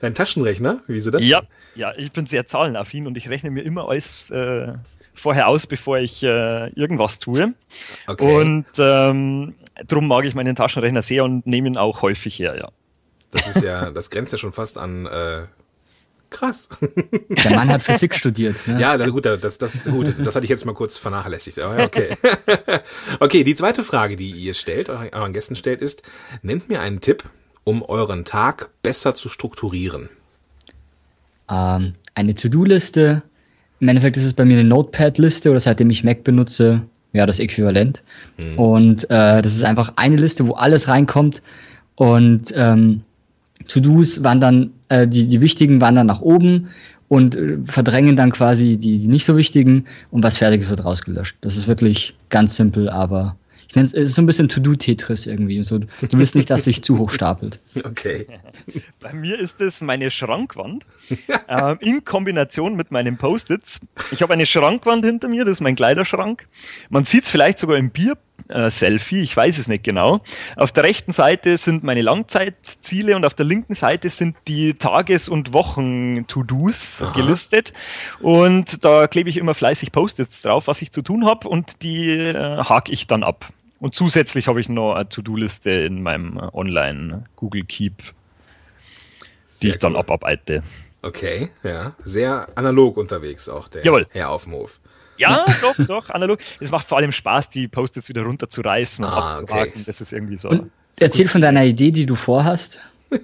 Dein 0.00 0.14
Taschenrechner? 0.14 0.80
Wieso 0.86 1.10
das? 1.10 1.22
Ja, 1.22 1.42
ja, 1.74 1.92
ich 1.96 2.10
bin 2.10 2.26
sehr 2.26 2.46
zahlenaffin 2.46 3.06
und 3.06 3.18
ich 3.18 3.28
rechne 3.28 3.50
mir 3.50 3.62
immer 3.62 3.88
alles 3.88 4.30
äh, 4.30 4.74
vorher 5.14 5.48
aus, 5.48 5.66
bevor 5.66 5.98
ich 5.98 6.22
äh, 6.22 6.68
irgendwas 6.70 7.18
tue. 7.18 7.52
Okay. 8.06 8.40
Und 8.40 8.66
ähm, 8.78 9.54
darum 9.86 10.08
mag 10.08 10.24
ich 10.24 10.34
meinen 10.34 10.56
Taschenrechner 10.56 11.02
sehr 11.02 11.24
und 11.24 11.46
nehme 11.46 11.68
ihn 11.68 11.76
auch 11.76 12.00
häufig 12.00 12.38
her, 12.38 12.56
ja. 12.58 12.70
Das 13.30 13.48
ist 13.48 13.62
ja, 13.62 13.90
das 13.90 14.08
grenzt 14.08 14.32
ja 14.32 14.38
schon 14.38 14.52
fast 14.52 14.78
an 14.78 15.04
äh, 15.04 15.42
Krass. 16.34 16.68
Der 17.44 17.52
Mann 17.52 17.68
hat 17.68 17.84
Physik 17.84 18.12
studiert. 18.12 18.66
Ne? 18.66 18.80
Ja, 18.80 18.96
gut, 19.06 19.24
das, 19.24 19.56
das 19.56 19.74
ist 19.76 19.90
gut. 19.90 20.16
Das 20.18 20.34
hatte 20.34 20.44
ich 20.44 20.50
jetzt 20.50 20.66
mal 20.66 20.72
kurz 20.72 20.98
vernachlässigt. 20.98 21.60
Aber 21.60 21.84
okay. 21.84 22.16
Okay, 23.20 23.44
die 23.44 23.54
zweite 23.54 23.84
Frage, 23.84 24.16
die 24.16 24.32
ihr 24.32 24.54
stellt, 24.54 24.88
euren 24.88 25.32
Gästen 25.32 25.54
stellt, 25.54 25.80
ist, 25.80 26.02
nennt 26.42 26.68
mir 26.68 26.80
einen 26.80 27.00
Tipp, 27.00 27.22
um 27.62 27.82
euren 27.82 28.24
Tag 28.24 28.70
besser 28.82 29.14
zu 29.14 29.28
strukturieren. 29.28 30.08
Ähm, 31.48 31.94
eine 32.16 32.34
To-Do-Liste. 32.34 33.22
Im 33.78 33.88
Endeffekt 33.88 34.16
ist 34.16 34.24
es 34.24 34.32
bei 34.32 34.44
mir 34.44 34.58
eine 34.58 34.68
Notepad-Liste 34.68 35.50
oder 35.50 35.60
seitdem 35.60 35.88
ich 35.90 36.02
Mac 36.02 36.24
benutze, 36.24 36.82
ja, 37.12 37.26
das 37.26 37.38
Äquivalent. 37.38 38.02
Hm. 38.42 38.58
Und 38.58 39.04
äh, 39.04 39.40
das 39.40 39.54
ist 39.54 39.62
einfach 39.62 39.92
eine 39.94 40.16
Liste, 40.16 40.44
wo 40.48 40.54
alles 40.54 40.88
reinkommt 40.88 41.42
und 41.94 42.52
ähm, 42.56 43.02
To-Dos 43.68 44.24
wandern, 44.24 44.72
äh, 44.94 45.08
die, 45.08 45.26
die 45.26 45.40
wichtigen 45.40 45.80
wandern 45.80 46.06
nach 46.06 46.20
oben 46.20 46.68
und 47.08 47.36
äh, 47.36 47.58
verdrängen 47.66 48.16
dann 48.16 48.30
quasi 48.30 48.78
die, 48.78 48.98
die 48.98 49.08
nicht 49.08 49.24
so 49.24 49.36
wichtigen 49.36 49.86
und 50.10 50.22
was 50.22 50.38
Fertiges 50.38 50.68
wird 50.70 50.84
rausgelöscht. 50.84 51.36
Das 51.40 51.56
ist 51.56 51.66
wirklich 51.66 52.14
ganz 52.30 52.56
simpel, 52.56 52.88
aber 52.88 53.36
ich 53.68 53.74
nenne 53.74 53.86
es, 53.86 53.92
es 53.92 54.10
ist 54.10 54.14
so 54.14 54.22
ein 54.22 54.26
bisschen 54.26 54.48
To-Do-Tetris 54.48 55.26
irgendwie. 55.26 55.64
So, 55.64 55.78
du 55.78 55.88
willst 56.12 56.36
nicht, 56.36 56.48
dass 56.48 56.64
sich 56.64 56.84
zu 56.84 56.98
hoch 56.98 57.10
stapelt. 57.10 57.60
Okay. 57.84 58.26
Bei 59.00 59.12
mir 59.12 59.38
ist 59.38 59.60
es 59.60 59.80
meine 59.80 60.10
Schrankwand 60.10 60.86
äh, 61.48 61.76
in 61.80 62.04
Kombination 62.04 62.76
mit 62.76 62.92
meinen 62.92 63.16
Post-its. 63.16 63.80
Ich 64.12 64.22
habe 64.22 64.32
eine 64.32 64.46
Schrankwand 64.46 65.04
hinter 65.04 65.28
mir, 65.28 65.44
das 65.44 65.54
ist 65.54 65.60
mein 65.60 65.74
Kleiderschrank. 65.74 66.46
Man 66.88 67.04
sieht 67.04 67.24
es 67.24 67.30
vielleicht 67.30 67.58
sogar 67.58 67.76
im 67.76 67.90
Bier. 67.90 68.16
Äh, 68.48 68.68
Selfie, 68.68 69.22
ich 69.22 69.34
weiß 69.34 69.58
es 69.58 69.68
nicht 69.68 69.84
genau. 69.84 70.20
Auf 70.56 70.70
der 70.70 70.84
rechten 70.84 71.12
Seite 71.12 71.56
sind 71.56 71.82
meine 71.82 72.02
Langzeitziele 72.02 73.16
und 73.16 73.24
auf 73.24 73.32
der 73.32 73.46
linken 73.46 73.74
Seite 73.74 74.10
sind 74.10 74.36
die 74.48 74.74
Tages- 74.74 75.30
und 75.30 75.54
Wochen-To-Dos 75.54 77.04
gelistet. 77.14 77.72
Und 78.20 78.84
da 78.84 79.06
klebe 79.06 79.30
ich 79.30 79.38
immer 79.38 79.54
fleißig 79.54 79.92
Post-its 79.92 80.42
drauf, 80.42 80.66
was 80.66 80.82
ich 80.82 80.92
zu 80.92 81.00
tun 81.00 81.24
habe 81.24 81.48
und 81.48 81.82
die 81.82 82.10
äh, 82.10 82.58
hake 82.64 82.92
ich 82.92 83.06
dann 83.06 83.22
ab. 83.22 83.50
Und 83.80 83.94
zusätzlich 83.94 84.46
habe 84.46 84.60
ich 84.60 84.68
noch 84.68 84.94
eine 84.94 85.08
To-Do-Liste 85.08 85.70
in 85.70 86.02
meinem 86.02 86.36
äh, 86.36 86.48
Online 86.52 87.24
Google 87.36 87.64
Keep, 87.64 88.02
die 89.62 89.70
ich 89.70 89.78
dann 89.78 89.92
cool. 89.92 90.00
abarbeite. 90.00 90.62
Okay, 91.00 91.50
ja. 91.62 91.94
Sehr 92.02 92.46
analog 92.56 92.96
unterwegs 92.98 93.48
auch, 93.48 93.68
der 93.68 93.84
Jawohl. 93.84 94.06
Herr 94.10 94.30
auf 94.30 94.44
dem 94.44 94.52
Hof. 94.52 94.80
Ja, 95.16 95.44
doch, 95.60 95.74
doch, 95.86 96.10
analog. 96.10 96.38
Es 96.60 96.70
macht 96.70 96.86
vor 96.86 96.98
allem 96.98 97.12
Spaß, 97.12 97.50
die 97.50 97.68
Post-its 97.68 98.08
wieder 98.08 98.22
runterzureißen 98.22 99.04
und 99.04 99.10
Ah, 99.10 99.30
abzuhaken. 99.32 99.72
okay. 99.74 99.82
Das 99.86 100.00
ist 100.00 100.12
irgendwie 100.12 100.36
so. 100.36 100.48
Und 100.50 100.70
erzähl 100.98 101.28
von 101.28 101.40
deiner 101.40 101.64
Idee, 101.64 101.90
die 101.90 102.06
du 102.06 102.14
vorhast. 102.14 102.80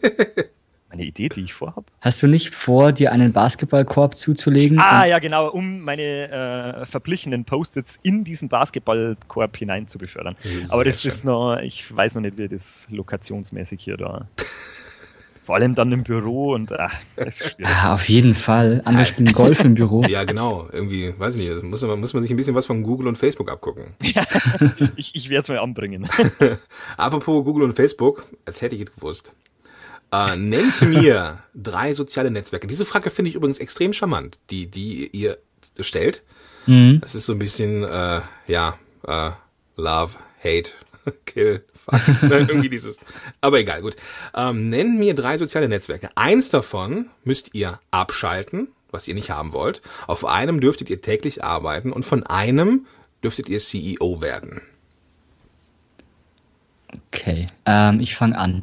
Eine 0.93 1.05
Idee, 1.05 1.29
die 1.29 1.43
ich 1.43 1.55
vorhabe. 1.55 1.87
Hast 2.01 2.21
du 2.21 2.27
nicht 2.27 2.53
vor, 2.53 2.91
dir 2.91 3.13
einen 3.13 3.33
Basketballkorb 3.33 4.17
zuzulegen? 4.17 4.81
Ah, 4.81 5.05
ja, 5.07 5.21
genau, 5.21 5.49
um 5.49 5.79
meine 5.83 6.83
äh, 6.83 6.85
verblichenen 6.85 7.45
Post-its 7.45 8.01
in 8.03 8.25
diesen 8.25 8.49
Basketballkorb 8.49 9.57
hinein 9.57 9.87
zu 9.87 9.99
befördern. 9.99 10.35
Aber 10.71 10.83
das 10.83 11.03
schön. 11.03 11.09
ist 11.13 11.25
noch, 11.25 11.59
ich 11.63 11.97
weiß 11.97 12.17
noch 12.17 12.23
nicht, 12.23 12.39
wie 12.39 12.49
das 12.49 12.89
lokationsmäßig 12.91 13.81
hier 13.85 13.97
da. 13.99 14.27
Vor 15.43 15.55
allem 15.55 15.75
dann 15.75 15.91
im 15.91 16.05
Büro 16.05 16.53
und 16.53 16.71
ach, 16.73 16.93
das 17.17 17.41
ist 17.41 17.55
schwierig. 17.55 17.75
Ah, 17.75 17.95
auf 17.95 18.09
jeden 18.09 18.35
Fall. 18.35 18.83
Andere 18.85 19.07
spielen 19.07 19.33
Golf 19.33 19.65
im 19.65 19.75
Büro. 19.75 20.05
Ja, 20.09 20.25
genau. 20.25 20.69
Irgendwie, 20.73 21.15
weiß 21.17 21.37
ich 21.37 21.49
nicht, 21.49 21.63
muss 21.63 21.83
man, 21.83 21.99
muss 21.99 22.13
man 22.15 22.23
sich 22.23 22.33
ein 22.33 22.37
bisschen 22.37 22.55
was 22.55 22.67
von 22.67 22.83
Google 22.83 23.09
und 23.09 23.17
Facebook 23.17 23.51
abgucken. 23.51 23.95
Ich, 24.97 25.15
ich 25.15 25.31
werde 25.31 25.43
es 25.43 25.49
mal 25.49 25.59
anbringen. 25.59 26.09
Apropos 26.97 27.45
Google 27.45 27.65
und 27.65 27.75
Facebook, 27.75 28.27
als 28.45 28.61
hätte 28.61 28.75
ich 28.75 28.83
es 28.83 28.95
gewusst. 28.95 29.33
Äh, 30.13 30.37
nennt 30.37 30.83
mir 30.83 31.39
drei 31.55 31.95
soziale 31.95 32.31
Netzwerke. 32.31 32.67
Diese 32.67 32.85
Frage 32.85 33.11
finde 33.11 33.31
ich 33.31 33.35
übrigens 33.35 33.59
extrem 33.59 33.93
charmant, 33.93 34.39
die, 34.51 34.67
die 34.67 35.09
ihr 35.09 35.39
stellt. 35.79 36.23
Mhm. 36.67 37.01
Das 37.01 37.15
ist 37.15 37.27
so 37.27 37.33
ein 37.33 37.39
bisschen, 37.39 37.85
äh, 37.85 38.21
ja, 38.47 38.77
äh, 39.07 39.31
Love, 39.77 40.13
Hate, 40.43 40.71
Kill, 41.26 41.64
Fuck. 41.73 42.23
ne, 42.23 42.38
irgendwie 42.49 42.69
dieses. 42.69 42.99
Aber 43.40 43.59
egal, 43.59 43.83
gut. 43.83 43.97
Ähm, 44.35 44.69
nennt 44.69 44.99
mir 44.99 45.14
drei 45.14 45.38
soziale 45.38 45.69
Netzwerke. 45.69 46.11
Eins 46.14 46.50
davon 46.50 47.07
müsst 47.25 47.55
ihr 47.55 47.81
abschalten, 47.90 48.69
was 48.90 49.09
ihr 49.09 49.14
nicht 49.14 49.31
haben 49.31 49.52
wollt. 49.52 49.81
Auf 50.07 50.25
einem 50.25 50.61
dürftet 50.61 50.90
ihr 50.90 51.00
täglich 51.00 51.45
arbeiten 51.45 51.93
und 51.93 52.05
von 52.05 52.25
einem 52.25 52.87
dürftet 53.23 53.49
ihr 53.49 53.59
CEO 53.59 54.21
werden. 54.21 54.62
Okay, 57.09 57.47
ähm, 57.67 58.00
ich 58.00 58.17
fange 58.17 58.37
an. 58.38 58.62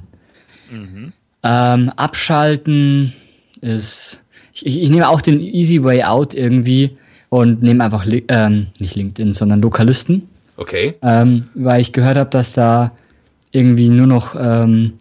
Ähm, 1.44 1.90
abschalten 1.96 3.14
ist. 3.62 4.22
Ich, 4.54 4.66
ich, 4.66 4.82
ich 4.82 4.90
nehme 4.90 5.08
auch 5.08 5.22
den 5.22 5.40
Easy 5.40 5.84
Way 5.84 6.04
Out 6.04 6.34
irgendwie 6.34 6.98
und 7.30 7.62
nehme 7.62 7.84
einfach, 7.84 8.06
Li 8.06 8.26
ähm, 8.28 8.68
nicht 8.80 8.96
LinkedIn, 8.96 9.34
sondern 9.34 9.62
Lokalisten, 9.62 10.28
Okay? 10.58 10.96
ähm, 11.02 11.46
weil 11.54 11.82
ich 11.82 11.94
gehört 11.94 12.18
habe, 12.18 12.30
dass 12.30 12.54
da 12.54 12.92
irgendwie 13.52 13.90
nur 13.90 14.08
noch 14.08 14.36
ähm, 14.38 14.94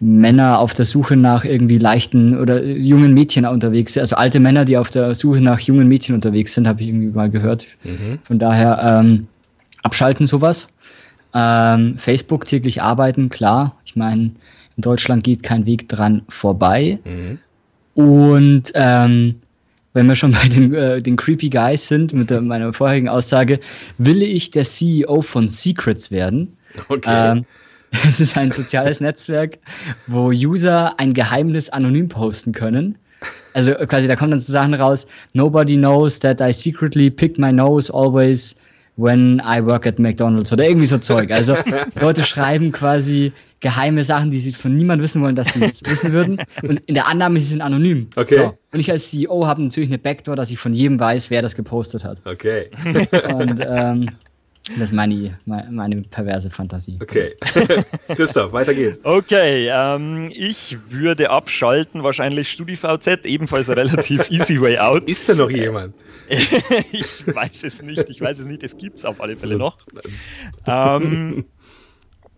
Männer 0.00 0.58
auf 0.58 0.74
der 0.74 0.84
Suche 0.84 1.16
nach 1.16 1.44
irgendwie 1.44 1.78
leichten 1.78 2.38
oder 2.38 2.62
jungen 2.62 3.14
Mädchen 3.14 3.46
unterwegs 3.46 3.94
sind. 3.94 4.02
Also 4.02 4.16
alte 4.16 4.40
Männer, 4.40 4.64
die 4.64 4.76
auf 4.76 4.90
der 4.90 5.14
Suche 5.14 5.40
nach 5.40 5.60
jungen 5.60 5.88
Mädchen 5.88 6.14
unterwegs 6.14 6.54
sind, 6.54 6.66
habe 6.66 6.82
ich 6.82 6.88
irgendwie 6.88 7.08
mal 7.08 7.30
gehört. 7.30 7.66
Von 8.24 8.38
daher 8.38 9.00
ähm, 9.00 9.26
abschalten 9.82 10.26
sowas. 10.26 10.68
Ähm, 11.32 11.96
Facebook 11.98 12.44
täglich 12.44 12.82
arbeiten, 12.82 13.28
klar. 13.28 13.76
Ich 13.84 13.96
meine, 13.96 14.32
in 14.76 14.82
Deutschland 14.82 15.24
geht 15.24 15.42
kein 15.42 15.64
Weg 15.64 15.88
dran 15.88 16.22
vorbei. 16.28 16.98
Und 17.94 18.72
ähm, 18.74 19.36
wenn 19.96 20.08
wir 20.08 20.14
schon 20.14 20.32
bei 20.32 20.46
den, 20.46 20.74
äh, 20.74 21.00
den 21.00 21.16
Creepy 21.16 21.48
Guys 21.48 21.88
sind, 21.88 22.12
mit 22.12 22.28
der, 22.28 22.42
meiner 22.42 22.70
vorherigen 22.74 23.08
Aussage, 23.08 23.58
will 23.96 24.22
ich 24.22 24.50
der 24.50 24.64
CEO 24.64 25.22
von 25.22 25.48
Secrets 25.48 26.10
werden. 26.10 26.54
Okay. 26.88 27.32
Ähm, 27.32 27.46
es 28.06 28.20
ist 28.20 28.36
ein 28.36 28.50
soziales 28.50 29.00
Netzwerk, 29.00 29.56
wo 30.06 30.28
User 30.28 31.00
ein 31.00 31.14
Geheimnis 31.14 31.70
anonym 31.70 32.10
posten 32.10 32.52
können. 32.52 32.98
Also 33.54 33.72
quasi, 33.72 34.06
da 34.06 34.16
kommen 34.16 34.32
dann 34.32 34.38
so 34.38 34.52
Sachen 34.52 34.74
raus. 34.74 35.06
Nobody 35.32 35.78
knows 35.78 36.20
that 36.20 36.42
I 36.42 36.52
secretly 36.52 37.08
pick 37.08 37.38
my 37.38 37.50
nose 37.50 37.90
always 37.90 38.54
when 38.96 39.40
I 39.44 39.64
work 39.64 39.86
at 39.86 39.98
McDonald's 39.98 40.52
oder 40.52 40.64
irgendwie 40.64 40.86
so 40.86 40.98
Zeug. 40.98 41.30
Also 41.30 41.56
Leute 42.00 42.24
schreiben 42.24 42.72
quasi 42.72 43.32
geheime 43.60 44.04
Sachen, 44.04 44.30
die 44.30 44.38
sie 44.38 44.52
von 44.52 44.74
niemandem 44.74 45.04
wissen 45.04 45.22
wollen, 45.22 45.36
dass 45.36 45.52
sie 45.52 45.62
es 45.62 45.82
wissen 45.84 46.12
würden. 46.12 46.38
Und 46.62 46.80
in 46.86 46.94
der 46.94 47.06
Annahme, 47.06 47.40
sie 47.40 47.48
sind 47.48 47.62
anonym. 47.62 48.08
Okay. 48.16 48.38
So. 48.38 48.58
Und 48.72 48.80
ich 48.80 48.90
als 48.90 49.10
CEO 49.10 49.46
habe 49.46 49.62
natürlich 49.62 49.88
eine 49.88 49.98
Backdoor, 49.98 50.36
dass 50.36 50.50
ich 50.50 50.58
von 50.58 50.74
jedem 50.74 50.98
weiß, 51.00 51.30
wer 51.30 51.42
das 51.42 51.54
gepostet 51.54 52.04
hat. 52.04 52.18
Okay. 52.24 52.70
Und 53.32 53.60
ähm, 53.66 54.10
das 54.70 54.90
ist 54.90 54.92
meine, 54.92 55.38
meine, 55.44 56.02
perverse 56.02 56.50
Fantasie. 56.50 56.98
Okay. 57.00 57.34
Christoph, 58.08 58.52
weiter 58.52 58.74
geht's. 58.74 59.00
Okay, 59.04 59.68
ähm, 59.68 60.28
ich 60.32 60.76
würde 60.90 61.30
abschalten, 61.30 62.02
wahrscheinlich 62.02 62.50
StudiVZ, 62.50 63.26
ebenfalls 63.26 63.70
ein 63.70 63.78
relativ 63.78 64.28
easy 64.30 64.60
way 64.60 64.78
out. 64.78 65.08
Ist 65.08 65.28
da 65.28 65.34
noch 65.34 65.50
jemand? 65.50 65.94
ich 66.28 67.26
weiß 67.26 67.62
es 67.64 67.82
nicht, 67.82 68.10
ich 68.10 68.20
weiß 68.20 68.40
es 68.40 68.46
nicht, 68.46 68.62
es 68.64 68.76
gibt's 68.76 69.04
auf 69.04 69.20
alle 69.20 69.36
Fälle 69.36 69.56
noch. 69.56 69.76
Ähm, 70.66 71.44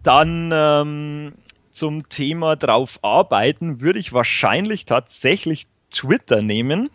dann 0.03 0.51
ähm, 0.53 1.33
zum 1.71 2.09
Thema 2.11 2.57
drauf 2.57 2.99
arbeiten 3.03 3.81
würde 3.81 3.99
ich 3.99 4.13
wahrscheinlich 4.13 4.85
tatsächlich 4.85 5.67
Twitter 5.91 6.43
nehmen, 6.43 6.91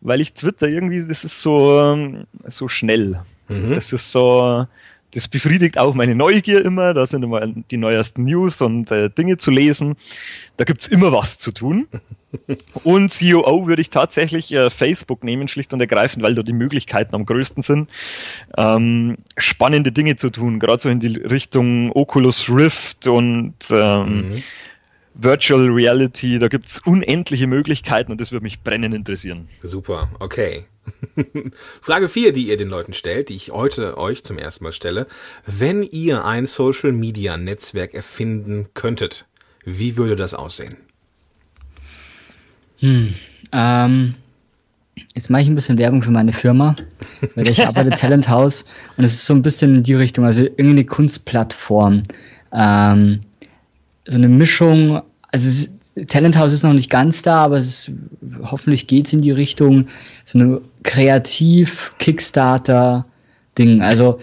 weil 0.00 0.20
ich 0.20 0.34
Twitter 0.34 0.68
irgendwie, 0.68 1.04
das 1.04 1.24
ist 1.24 1.42
so, 1.42 1.80
ähm, 1.80 2.26
so 2.44 2.68
schnell. 2.68 3.20
Das 3.48 3.92
ist 3.92 4.10
so, 4.12 4.66
das 5.12 5.28
befriedigt 5.28 5.78
auch 5.78 5.94
meine 5.94 6.14
Neugier 6.14 6.64
immer. 6.64 6.92
Da 6.92 7.06
sind 7.06 7.22
immer 7.22 7.46
die 7.46 7.76
neuesten 7.76 8.24
News 8.24 8.60
und 8.60 8.90
äh, 8.90 9.08
Dinge 9.08 9.38
zu 9.38 9.50
lesen. 9.50 9.96
Da 10.56 10.64
gibt's 10.64 10.86
immer 10.86 11.12
was 11.12 11.38
zu 11.38 11.52
tun. 11.52 11.88
Und 12.84 13.16
COO 13.18 13.66
würde 13.66 13.80
ich 13.80 13.88
tatsächlich 13.88 14.52
äh, 14.52 14.68
Facebook 14.68 15.24
nehmen, 15.24 15.48
schlicht 15.48 15.72
und 15.72 15.80
ergreifend, 15.80 16.22
weil 16.22 16.34
da 16.34 16.42
die 16.42 16.52
Möglichkeiten 16.52 17.14
am 17.14 17.24
größten 17.24 17.62
sind, 17.62 17.90
ähm, 18.58 19.16
spannende 19.38 19.90
Dinge 19.90 20.16
zu 20.16 20.28
tun, 20.28 20.58
gerade 20.58 20.82
so 20.82 20.90
in 20.90 21.00
die 21.00 21.16
Richtung 21.16 21.92
Oculus 21.92 22.50
Rift 22.50 23.06
und 23.06 23.54
ähm, 23.70 24.42
Virtual 25.14 25.66
Reality. 25.68 26.38
Da 26.38 26.48
gibt's 26.48 26.80
unendliche 26.80 27.46
Möglichkeiten 27.46 28.12
und 28.12 28.20
das 28.20 28.32
würde 28.32 28.42
mich 28.42 28.60
brennend 28.60 28.94
interessieren. 28.94 29.48
Super, 29.62 30.10
okay. 30.20 30.64
Frage 31.80 32.08
4, 32.08 32.32
die 32.32 32.48
ihr 32.48 32.56
den 32.56 32.68
Leuten 32.68 32.92
stellt, 32.92 33.28
die 33.28 33.34
ich 33.36 33.50
heute 33.50 33.98
euch 33.98 34.24
zum 34.24 34.38
ersten 34.38 34.64
Mal 34.64 34.72
stelle. 34.72 35.06
Wenn 35.44 35.82
ihr 35.82 36.24
ein 36.24 36.46
Social 36.46 36.92
Media 36.92 37.36
Netzwerk 37.36 37.94
erfinden 37.94 38.68
könntet, 38.74 39.26
wie 39.64 39.96
würde 39.96 40.16
das 40.16 40.34
aussehen? 40.34 40.76
Ähm, 43.52 44.14
jetzt 45.14 45.30
mache 45.30 45.42
ich 45.42 45.48
ein 45.48 45.54
bisschen 45.54 45.78
Werbung 45.78 46.02
für 46.02 46.10
meine 46.10 46.32
Firma, 46.32 46.76
weil 47.34 47.48
ich 47.48 47.66
arbeite 47.66 47.90
Talent 47.98 48.28
House 48.28 48.64
und 48.96 49.04
es 49.04 49.14
ist 49.14 49.26
so 49.26 49.34
ein 49.34 49.42
bisschen 49.42 49.74
in 49.74 49.82
die 49.82 49.94
Richtung, 49.94 50.24
also 50.24 50.42
irgendeine 50.42 50.84
Kunstplattform. 50.84 52.02
Ähm, 52.52 53.20
so 54.06 54.16
eine 54.16 54.28
Mischung, 54.28 55.02
also 55.32 55.48
es 55.48 55.58
ist, 55.60 55.75
Talent 56.08 56.36
House 56.36 56.52
ist 56.52 56.62
noch 56.62 56.74
nicht 56.74 56.90
ganz 56.90 57.22
da, 57.22 57.44
aber 57.44 57.56
es 57.56 57.66
ist, 57.66 57.90
hoffentlich 58.42 58.86
geht's 58.86 59.14
in 59.14 59.22
die 59.22 59.30
Richtung, 59.30 59.88
so 60.24 60.38
eine 60.38 60.60
Kreativ-Kickstarter-Ding. 60.82 63.80
Also 63.80 64.18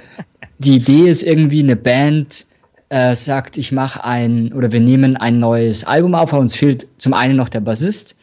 die 0.59 0.75
Idee 0.75 1.09
ist 1.09 1.23
irgendwie 1.23 1.63
eine 1.63 1.75
Band 1.75 2.45
äh, 2.89 3.15
sagt, 3.15 3.57
ich 3.57 3.71
mache 3.71 4.03
ein 4.03 4.53
oder 4.53 4.71
wir 4.71 4.79
nehmen 4.79 5.17
ein 5.17 5.39
neues 5.39 5.83
Album 5.83 6.13
auf, 6.13 6.31
aber 6.31 6.41
uns 6.41 6.55
fehlt 6.55 6.85
zum 6.99 7.15
einen 7.15 7.35
noch 7.35 7.49
der 7.49 7.61
Bassist, 7.61 8.15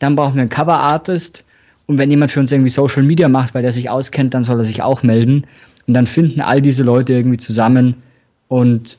dann 0.00 0.16
brauchen 0.16 0.34
wir 0.34 0.40
einen 0.40 0.50
Cover-Artist 0.50 1.44
und 1.86 1.98
wenn 1.98 2.10
jemand 2.10 2.32
für 2.32 2.40
uns 2.40 2.50
irgendwie 2.50 2.70
Social 2.70 3.04
Media 3.04 3.28
macht, 3.28 3.54
weil 3.54 3.62
der 3.62 3.70
sich 3.70 3.88
auskennt, 3.88 4.34
dann 4.34 4.42
soll 4.42 4.58
er 4.58 4.64
sich 4.64 4.82
auch 4.82 5.04
melden 5.04 5.46
und 5.86 5.94
dann 5.94 6.08
finden 6.08 6.40
all 6.40 6.60
diese 6.60 6.82
Leute 6.82 7.12
irgendwie 7.12 7.36
zusammen 7.36 8.02
und 8.48 8.98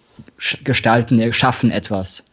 gestalten, 0.63 1.33
schaffen 1.33 1.71
etwas. 1.71 2.23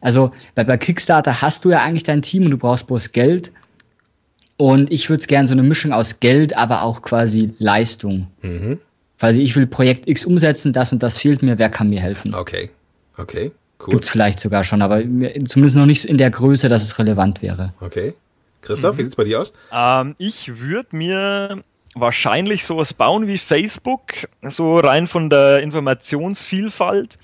Also 0.00 0.32
bei, 0.54 0.64
bei 0.64 0.76
Kickstarter 0.76 1.42
hast 1.42 1.64
du 1.64 1.70
ja 1.70 1.82
eigentlich 1.82 2.04
dein 2.04 2.22
Team 2.22 2.44
und 2.44 2.50
du 2.52 2.56
brauchst 2.58 2.86
bloß 2.86 3.12
Geld 3.12 3.52
Und 4.56 4.90
ich 4.92 5.08
würde 5.08 5.20
es 5.20 5.26
gerne 5.26 5.48
so 5.48 5.54
eine 5.54 5.62
Mischung 5.62 5.92
aus 5.92 6.20
Geld, 6.20 6.56
aber 6.56 6.82
auch 6.82 7.00
quasi 7.02 7.54
Leistung. 7.58 8.26
Mhm. 8.42 8.78
Quasi 9.18 9.42
ich 9.42 9.56
will 9.56 9.66
Projekt 9.66 10.06
X 10.08 10.24
umsetzen, 10.26 10.72
das 10.72 10.92
und 10.92 11.02
das 11.02 11.18
fehlt 11.18 11.42
mir, 11.42 11.58
wer 11.58 11.68
kann 11.70 11.88
mir 11.90 12.00
helfen? 12.00 12.34
Okay. 12.34 12.70
Okay. 13.16 13.52
Cool. 13.78 13.92
Gibt's 13.92 14.10
vielleicht 14.10 14.40
sogar 14.40 14.62
schon, 14.64 14.82
aber 14.82 15.00
zumindest 15.00 15.76
noch 15.76 15.86
nicht 15.86 16.04
in 16.04 16.18
der 16.18 16.30
Größe, 16.30 16.68
dass 16.68 16.82
es 16.82 16.98
relevant 16.98 17.40
wäre. 17.40 17.70
Okay. 17.80 18.12
Christoph, 18.60 18.94
Mhm. 18.94 18.98
wie 18.98 19.02
sieht's 19.04 19.16
bei 19.16 19.24
dir 19.24 19.40
aus? 19.40 19.52
Ähm, 19.72 20.14
ich 20.18 20.58
würde 20.60 20.94
mir 20.96 21.62
wahrscheinlich 21.94 22.64
sowas 22.66 22.92
bauen 22.92 23.26
wie 23.26 23.38
Facebook, 23.38 24.12
so 24.42 24.78
rein 24.78 25.06
von 25.06 25.30
der 25.30 25.60
Informationsvielfalt. 25.62 27.18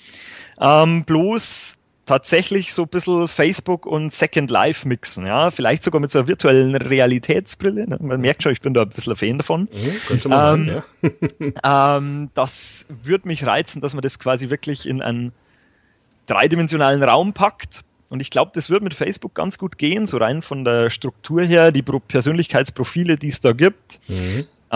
Ähm, 0.60 1.04
bloß 1.04 1.76
tatsächlich 2.06 2.72
so 2.72 2.82
ein 2.82 2.88
bisschen 2.88 3.28
Facebook 3.28 3.84
und 3.84 4.12
Second 4.12 4.50
Life 4.50 4.86
mixen, 4.88 5.26
ja. 5.26 5.50
Vielleicht 5.50 5.82
sogar 5.82 6.00
mit 6.00 6.10
so 6.10 6.20
einer 6.20 6.28
virtuellen 6.28 6.74
Realitätsbrille. 6.76 7.88
Ne? 7.88 7.98
Man 8.00 8.20
merkt 8.20 8.44
schon, 8.44 8.52
ich 8.52 8.60
bin 8.60 8.74
da 8.74 8.82
ein 8.82 8.88
bisschen 8.88 9.12
ein 9.12 9.16
Fan 9.16 9.38
davon. 9.38 9.68
Mhm, 9.72 10.20
Ähm, 10.24 10.30
machen, 10.30 10.82
ja. 11.62 11.96
Ähm, 11.98 12.30
das 12.34 12.86
würde 12.88 13.28
mich 13.28 13.44
reizen, 13.44 13.80
dass 13.80 13.94
man 13.94 14.02
das 14.02 14.18
quasi 14.18 14.50
wirklich 14.50 14.88
in 14.88 15.02
einen 15.02 15.32
dreidimensionalen 16.26 17.02
Raum 17.02 17.32
packt. 17.32 17.84
Und 18.08 18.20
ich 18.20 18.30
glaube, 18.30 18.52
das 18.54 18.70
wird 18.70 18.82
mit 18.84 18.94
Facebook 18.94 19.34
ganz 19.34 19.58
gut 19.58 19.78
gehen, 19.78 20.06
so 20.06 20.18
rein 20.18 20.40
von 20.40 20.64
der 20.64 20.90
Struktur 20.90 21.42
her, 21.42 21.72
die 21.72 21.82
Pro 21.82 21.98
Persönlichkeitsprofile, 21.98 23.16
die 23.16 23.28
es 23.28 23.40
da 23.40 23.50
gibt. 23.50 24.00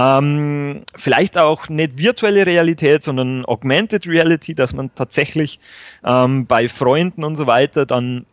Ähm, 0.00 0.85
vielleicht 0.95 1.37
auch 1.37 1.69
nicht 1.69 1.99
virtuelle 1.99 2.47
Realität, 2.47 3.02
sondern 3.02 3.45
Augmented 3.45 4.07
Reality, 4.07 4.54
dass 4.54 4.73
man 4.73 4.95
tatsächlich 4.95 5.61
ähm, 6.04 6.47
bei 6.47 6.69
Freunden 6.69 7.25
und 7.25 7.37
so 7.37 7.47
weiter 7.47 7.85
dann 7.85 8.25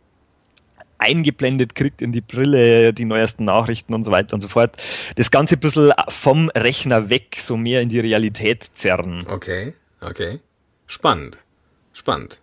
eingeblendet 0.98 1.74
kriegt 1.74 2.02
in 2.02 2.10
die 2.12 2.20
Brille, 2.20 2.92
die 2.92 3.04
neuesten 3.04 3.44
Nachrichten 3.44 3.94
und 3.94 4.04
so 4.04 4.10
weiter 4.10 4.34
und 4.34 4.40
so 4.40 4.48
fort. 4.48 4.76
Das 5.16 5.30
Ganze 5.30 5.56
ein 5.56 5.60
bisschen 5.60 5.92
vom 6.08 6.50
Rechner 6.50 7.10
weg, 7.10 7.36
so 7.38 7.56
mehr 7.56 7.82
in 7.82 7.88
die 7.88 8.00
Realität 8.00 8.68
zerren. 8.74 9.24
Okay. 9.28 9.74
Okay. 10.00 10.40
Spannend. 10.86 11.38
Spannend. 11.92 12.40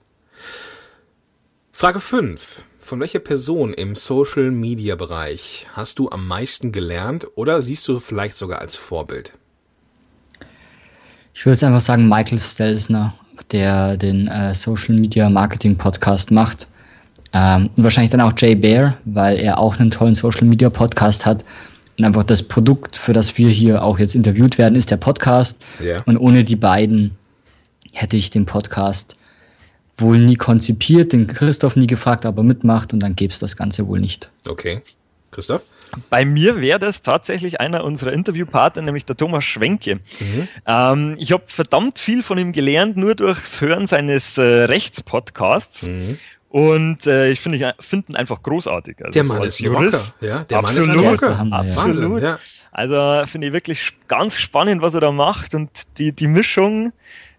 Frage 1.78 2.00
5. 2.00 2.62
Von 2.80 3.02
welcher 3.02 3.20
Person 3.20 3.74
im 3.74 3.96
Social 3.96 4.50
Media 4.50 4.96
Bereich 4.96 5.68
hast 5.74 6.00
du 6.00 6.10
am 6.10 6.26
meisten 6.26 6.72
gelernt 6.72 7.28
oder 7.36 7.62
siehst 7.62 7.86
du 7.90 8.00
vielleicht 8.00 8.38
sogar 8.38 8.60
als 8.60 8.78
Vorbild? 8.78 9.34
Ich 11.34 11.46
würde 11.46 11.56
jetzt 11.56 11.66
einfach 11.66 11.82
sagen 11.82 12.08
Michael 12.08 12.40
Stelzner, 12.40 13.14
der 13.52 13.98
den 13.98 14.30
äh, 14.30 14.56
Social 14.56 14.96
Media 14.96 15.30
Marketing 15.30 15.76
Podcast 15.76 16.32
macht. 16.32 16.70
Ähm, 17.34 17.70
und 17.76 17.84
wahrscheinlich 17.84 18.12
dann 18.12 18.22
auch 18.22 18.32
Jay 18.38 18.56
Bear, 18.56 18.98
weil 19.04 19.38
er 19.38 19.60
auch 19.60 19.78
einen 19.78 19.92
tollen 19.92 20.16
Social 20.16 20.48
Media 20.48 20.70
Podcast 20.70 21.26
hat. 21.26 21.44
Und 21.98 22.06
einfach 22.06 22.24
das 22.24 22.42
Produkt, 22.42 22.96
für 22.96 23.12
das 23.12 23.38
wir 23.38 23.50
hier 23.50 23.84
auch 23.84 24.00
jetzt 24.00 24.16
interviewt 24.16 24.58
werden, 24.58 24.76
ist 24.76 24.92
der 24.92 24.98
Podcast. 24.98 25.62
Ja. 25.84 26.02
Und 26.06 26.16
ohne 26.16 26.46
die 26.46 26.56
beiden 26.56 27.18
hätte 27.92 28.16
ich 28.16 28.30
den 28.30 28.46
Podcast 28.46 29.18
wohl 29.98 30.20
nie 30.20 30.36
konzipiert, 30.36 31.14
den 31.14 31.28
Christoph 31.28 31.76
nie 31.76 31.88
gefragt, 31.88 32.26
ob 32.26 32.38
er 32.38 32.44
mitmacht 32.44 32.94
und 32.94 33.00
dann 33.00 33.16
gäbe 33.16 33.34
es 33.34 33.40
das 33.40 33.56
Ganze 33.56 33.88
wohl 33.88 34.00
nicht. 34.00 34.30
Okay. 34.48 34.82
Christoph? 35.32 35.64
Bei 36.10 36.26
mir 36.26 36.60
wäre 36.62 36.80
das 36.80 37.02
tatsächlich 37.02 37.60
einer 37.60 37.84
unserer 37.84 38.12
Interviewpartner, 38.12 38.82
nämlich 38.82 39.06
der 39.06 39.16
Thomas 39.16 39.46
Schwenke. 39.46 40.00
Ähm, 40.66 41.16
ich 41.18 41.32
habe 41.32 41.44
verdammt 41.48 42.00
viel 42.00 42.24
von 42.24 42.38
ihm 42.38 42.52
gelernt, 42.52 42.98
nur 42.98 43.16
durchs 43.16 43.62
Hören 43.62 43.86
seines 43.88 44.38
äh, 44.38 44.44
Rechtspodcasts. 44.44 45.88
Und 46.50 47.06
äh, 47.06 47.30
ich 47.30 47.40
finde 47.42 47.58
ich 47.58 47.86
find 47.86 48.10
ihn 48.10 48.16
einfach 48.16 48.42
großartig. 48.42 48.98
Also 49.00 49.12
Der 49.12 49.26
so 49.26 49.34
Mann 49.34 49.42
als 49.42 49.60
ist 49.60 49.66
ein 49.66 49.74
Rocker. 49.74 49.86
Jurist, 49.86 50.18
Ja, 50.22 50.44
der 50.44 50.62
Mann 50.62 50.78
ist 50.78 50.90
ein 50.90 50.98
absolut, 50.98 51.22
Rocker. 51.22 51.38
Hammer, 51.38 51.66
ja. 51.66 51.70
absolut. 51.84 52.22
Ja. 52.22 52.40
Also 52.72 53.26
finde 53.26 53.48
ich 53.48 53.54
wirklich 53.54 53.92
ganz 54.08 54.38
spannend, 54.38 54.82
was 54.82 54.96
er 54.96 55.02
da 55.02 55.12
macht 55.12 55.54
und 55.56 55.70
die, 55.98 56.12
die 56.12 56.28
Mischung, 56.28 56.94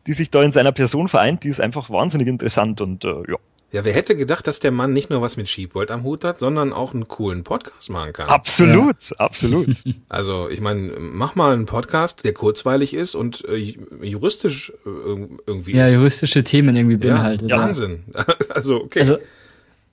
die 0.07 0.13
sich 0.13 0.31
da 0.31 0.43
in 0.43 0.53
seiner 0.53 0.73
Person 0.73 1.09
vereint, 1.09 1.45
die 1.45 1.49
ist 1.49 1.61
einfach 1.61 1.91
wahnsinnig 1.91 2.29
interessant 2.29 2.81
und 2.81 3.05
äh, 3.05 3.09
ja, 3.29 3.37
Ja, 3.73 3.85
wer 3.85 3.93
hätte 3.93 4.15
gedacht, 4.17 4.47
dass 4.47 4.61
der 4.61 4.71
Mann 4.71 4.93
nicht 4.93 5.11
nur 5.11 5.21
was 5.21 5.37
mit 5.37 5.49
Sheepworld 5.49 5.91
am 5.91 6.05
Hut 6.05 6.23
hat, 6.25 6.39
sondern 6.39 6.73
auch 6.73 6.95
einen 6.95 7.09
coolen 7.09 7.43
Podcast 7.43 7.91
machen 7.91 8.13
kann? 8.13 8.29
absolut, 8.29 8.97
absolut. 9.19 9.83
Also, 10.09 10.49
ich 10.49 10.61
meine, 10.61 10.93
mach 10.99 11.35
mal 11.35 11.53
einen 11.53 11.67
Podcast, 11.67 12.25
der 12.25 12.33
kurzweilig 12.33 12.95
ist 12.95 13.15
und 13.17 13.45
äh, 13.49 13.57
juristisch 14.03 14.73
äh, 14.87 14.89
irg- 14.89 15.29
irgendwie 15.47 15.73
Ja, 15.77 15.87
ist. 15.89 15.95
juristische 15.95 16.45
Themen 16.45 16.77
irgendwie 16.77 17.05
Ja, 17.07 17.15
beinhaltet. 17.15 17.51
ja. 17.51 17.59
Wahnsinn. 17.59 18.05
Also, 18.49 18.77
okay. 18.85 19.01
Also, 19.01 19.19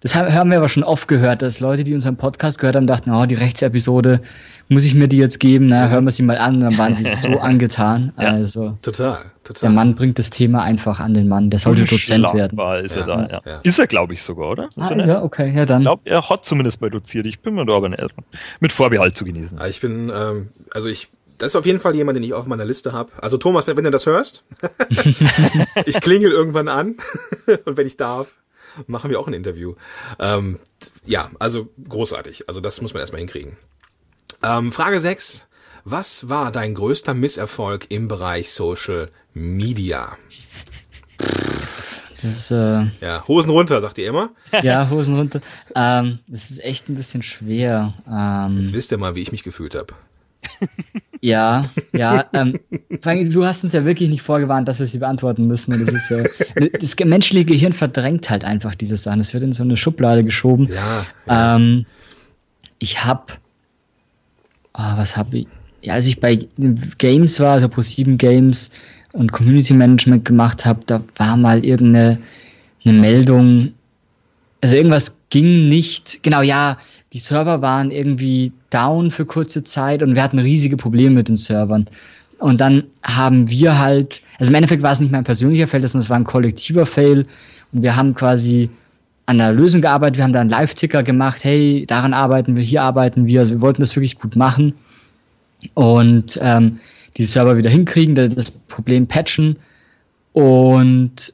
das 0.03 0.15
haben 0.15 0.51
wir 0.51 0.57
aber 0.57 0.69
schon 0.69 0.83
oft 0.83 1.07
gehört, 1.07 1.41
dass 1.41 1.59
Leute, 1.61 1.83
die 1.83 1.95
unseren 1.95 2.17
Podcast 2.17 2.59
gehört 2.59 2.75
haben, 2.75 2.87
dachten, 2.87 3.09
oh, 3.11 3.25
die 3.25 3.35
Rechtsepisode, 3.35 4.21
muss 4.67 4.83
ich 4.83 4.95
mir 4.95 5.07
die 5.07 5.17
jetzt 5.17 5.39
geben? 5.39 5.67
Na, 5.67 5.87
hören 5.89 6.03
wir 6.05 6.11
sie 6.11 6.23
mal 6.23 6.37
an. 6.37 6.55
Und 6.55 6.61
dann 6.61 6.77
waren 6.77 6.93
sie 6.93 7.05
so 7.05 7.37
angetan. 7.39 8.11
Also, 8.17 8.77
total, 8.81 9.13
der 9.13 9.43
total. 9.43 9.69
Mann 9.71 9.95
bringt 9.95 10.19
das 10.19 10.29
Thema 10.29 10.61
einfach 10.63 10.99
an 10.99 11.13
den 11.13 11.27
Mann. 11.27 11.49
Der 11.49 11.59
sollte 11.59 11.85
Dozent 11.85 12.33
werden. 12.33 12.59
Ist 12.83 12.95
er 12.97 13.07
Ja, 13.07 13.07
da, 13.07 13.27
ja. 13.31 13.41
ja. 13.45 13.57
Ist 13.63 13.79
er, 13.79 13.87
glaube 13.87 14.13
ich, 14.13 14.21
sogar, 14.21 14.51
oder? 14.51 14.69
Ah, 14.77 14.89
ist 14.89 15.07
er? 15.07 15.23
Okay, 15.23 15.53
ja 15.55 15.65
dann. 15.65 15.81
Ich 15.81 15.85
glaube, 15.85 16.01
er 16.05 16.29
hat 16.29 16.45
zumindest 16.45 16.81
mal 16.81 16.89
doziert. 16.89 17.25
Ich 17.25 17.39
bin 17.39 17.55
mir 17.55 17.65
da 17.65 17.73
aber 17.73 17.89
nicht 17.89 18.03
mit 18.59 18.71
Vorbehalt 18.73 19.15
zu 19.15 19.23
genießen. 19.25 19.57
Ah, 19.59 19.67
Ich 19.67 19.79
bin, 19.79 20.11
ähm, 20.13 20.49
also 20.73 20.87
ich, 20.89 21.07
das 21.37 21.51
ist 21.51 21.55
auf 21.55 21.65
jeden 21.65 21.79
Fall 21.79 21.95
jemand, 21.95 22.17
den 22.17 22.23
ich 22.23 22.33
auf 22.33 22.45
meiner 22.45 22.65
Liste 22.65 22.91
habe. 22.93 23.11
Also 23.21 23.37
Thomas, 23.37 23.67
wenn 23.67 23.75
wenn 23.77 23.85
du 23.85 23.91
das 23.91 24.05
hörst, 24.05 24.43
ich 25.85 25.99
klingel 26.01 26.31
irgendwann 26.31 26.67
an 26.67 26.95
und 27.65 27.77
wenn 27.77 27.87
ich 27.87 27.97
darf, 27.97 28.35
machen 28.87 29.09
wir 29.09 29.19
auch 29.19 29.27
ein 29.27 29.33
Interview. 29.33 29.75
Ähm, 30.19 30.59
ja, 31.05 31.29
also 31.39 31.69
großartig. 31.87 32.47
Also 32.47 32.61
das 32.61 32.81
muss 32.81 32.93
man 32.93 33.01
erstmal 33.01 33.19
hinkriegen. 33.19 33.57
Ähm, 34.43 34.71
Frage 34.71 34.99
6. 34.99 35.47
Was 35.85 36.29
war 36.29 36.51
dein 36.51 36.75
größter 36.75 37.13
Misserfolg 37.13 37.87
im 37.89 38.07
Bereich 38.07 38.51
Social 38.51 39.09
Media? 39.33 40.15
Das 42.21 42.23
ist, 42.23 42.51
äh, 42.51 42.85
Ja, 43.01 43.27
Hosen 43.27 43.49
runter, 43.51 43.81
sagt 43.81 43.97
ihr 43.97 44.07
immer. 44.07 44.31
ja, 44.63 44.89
Hosen 44.89 45.17
runter. 45.17 45.41
Ähm, 45.75 46.19
das 46.27 46.51
ist 46.51 46.63
echt 46.63 46.87
ein 46.87 46.95
bisschen 46.95 47.21
schwer. 47.21 47.93
Ähm, 48.09 48.61
Jetzt 48.61 48.73
wisst 48.73 48.91
ihr 48.93 48.97
mal, 48.97 49.15
wie 49.15 49.21
ich 49.21 49.33
mich 49.33 49.43
gefühlt 49.43 49.75
habe. 49.75 49.93
Ja, 51.23 51.63
ja. 51.93 52.25
Ähm, 52.33 52.59
du 53.29 53.45
hast 53.45 53.63
uns 53.63 53.71
ja 53.71 53.85
wirklich 53.85 54.09
nicht 54.09 54.21
vorgewarnt, 54.21 54.67
dass 54.67 54.79
wir 54.79 54.87
sie 54.87 54.97
beantworten 54.97 55.47
müssen. 55.47 55.73
Und 55.73 55.87
das, 55.87 55.95
ist, 55.95 56.11
äh, 56.11 56.69
das 56.77 56.95
menschliche 57.05 57.45
Gehirn 57.45 57.71
verdrängt 57.71 58.29
halt 58.29 58.43
einfach 58.43 58.75
diese 58.75 58.97
Sachen. 58.97 59.21
Es 59.21 59.33
wird 59.33 59.43
in 59.43 59.53
so 59.53 59.63
eine 59.63 59.77
Schublade 59.77 60.25
geschoben. 60.25 60.67
Ja, 60.67 61.05
Ähm, 61.55 61.85
ich 62.79 63.05
hab, 63.05 63.39
ah, 64.73 64.97
was 64.97 65.15
hab 65.15 65.33
ich? 65.33 65.47
Ja, 65.81 65.93
als 65.93 66.07
ich 66.07 66.19
bei 66.19 66.39
Games 66.97 67.39
war, 67.39 67.53
also 67.53 67.67
Pro7 67.67 68.17
Games 68.17 68.71
und 69.13 69.31
Community 69.31 69.73
Management 69.73 70.25
gemacht 70.25 70.65
habe, 70.65 70.81
da 70.85 71.01
war 71.15 71.37
mal 71.37 71.63
irgendeine 71.63 72.19
eine 72.85 72.99
Meldung, 72.99 73.73
also 74.59 74.75
irgendwas 74.75 75.17
ging 75.29 75.69
nicht. 75.69 76.21
Genau, 76.21 76.41
ja, 76.41 76.77
die 77.13 77.19
Server 77.19 77.61
waren 77.61 77.91
irgendwie 77.91 78.51
down 78.71 79.11
für 79.11 79.25
kurze 79.25 79.63
Zeit 79.63 80.01
und 80.01 80.15
wir 80.15 80.23
hatten 80.23 80.39
riesige 80.39 80.77
Probleme 80.77 81.15
mit 81.15 81.29
den 81.29 81.35
Servern. 81.35 81.87
Und 82.39 82.59
dann 82.59 82.83
haben 83.03 83.47
wir 83.49 83.79
halt, 83.79 84.21
also 84.39 84.51
im 84.51 84.55
Endeffekt 84.55 84.81
war 84.81 84.91
es 84.91 84.99
nicht 84.99 85.11
mein 85.11 85.23
persönlicher 85.23 85.67
Fail, 85.67 85.87
sondern 85.87 86.03
es 86.03 86.09
war 86.09 86.17
ein 86.17 86.23
kollektiver 86.23 86.85
Fail. 86.85 87.25
Und 87.71 87.83
wir 87.83 87.95
haben 87.95 88.15
quasi 88.15 88.69
an 89.27 89.37
der 89.37 89.53
Lösung 89.53 89.81
gearbeitet, 89.81 90.17
wir 90.17 90.23
haben 90.23 90.33
da 90.33 90.41
einen 90.41 90.49
Live-Ticker 90.49 91.03
gemacht, 91.03 91.43
hey, 91.43 91.85
daran 91.87 92.13
arbeiten 92.13 92.57
wir, 92.57 92.63
hier 92.63 92.81
arbeiten 92.81 93.27
wir. 93.27 93.41
Also 93.41 93.53
wir 93.53 93.61
wollten 93.61 93.81
das 93.81 93.95
wirklich 93.95 94.19
gut 94.19 94.35
machen 94.35 94.73
und 95.75 96.37
ähm, 96.41 96.79
die 97.15 97.23
Server 97.23 97.55
wieder 97.55 97.69
hinkriegen, 97.69 98.15
das 98.15 98.51
Problem 98.51 99.07
patchen. 99.07 99.55
Und 100.33 101.31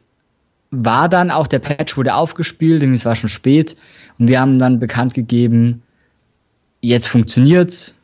war 0.72 1.10
dann 1.10 1.32
auch, 1.32 1.48
der 1.48 1.60
Patch 1.60 1.98
wurde 1.98 2.14
aufgespielt, 2.14 2.84
es 2.84 3.06
war 3.06 3.16
schon 3.16 3.30
spät. 3.30 3.76
Und 4.20 4.28
wir 4.28 4.40
haben 4.40 4.60
dann 4.60 4.80
bekannt 4.80 5.14
gegeben, 5.14 5.82
jetzt 6.82 7.08
funktioniert's. 7.08 7.96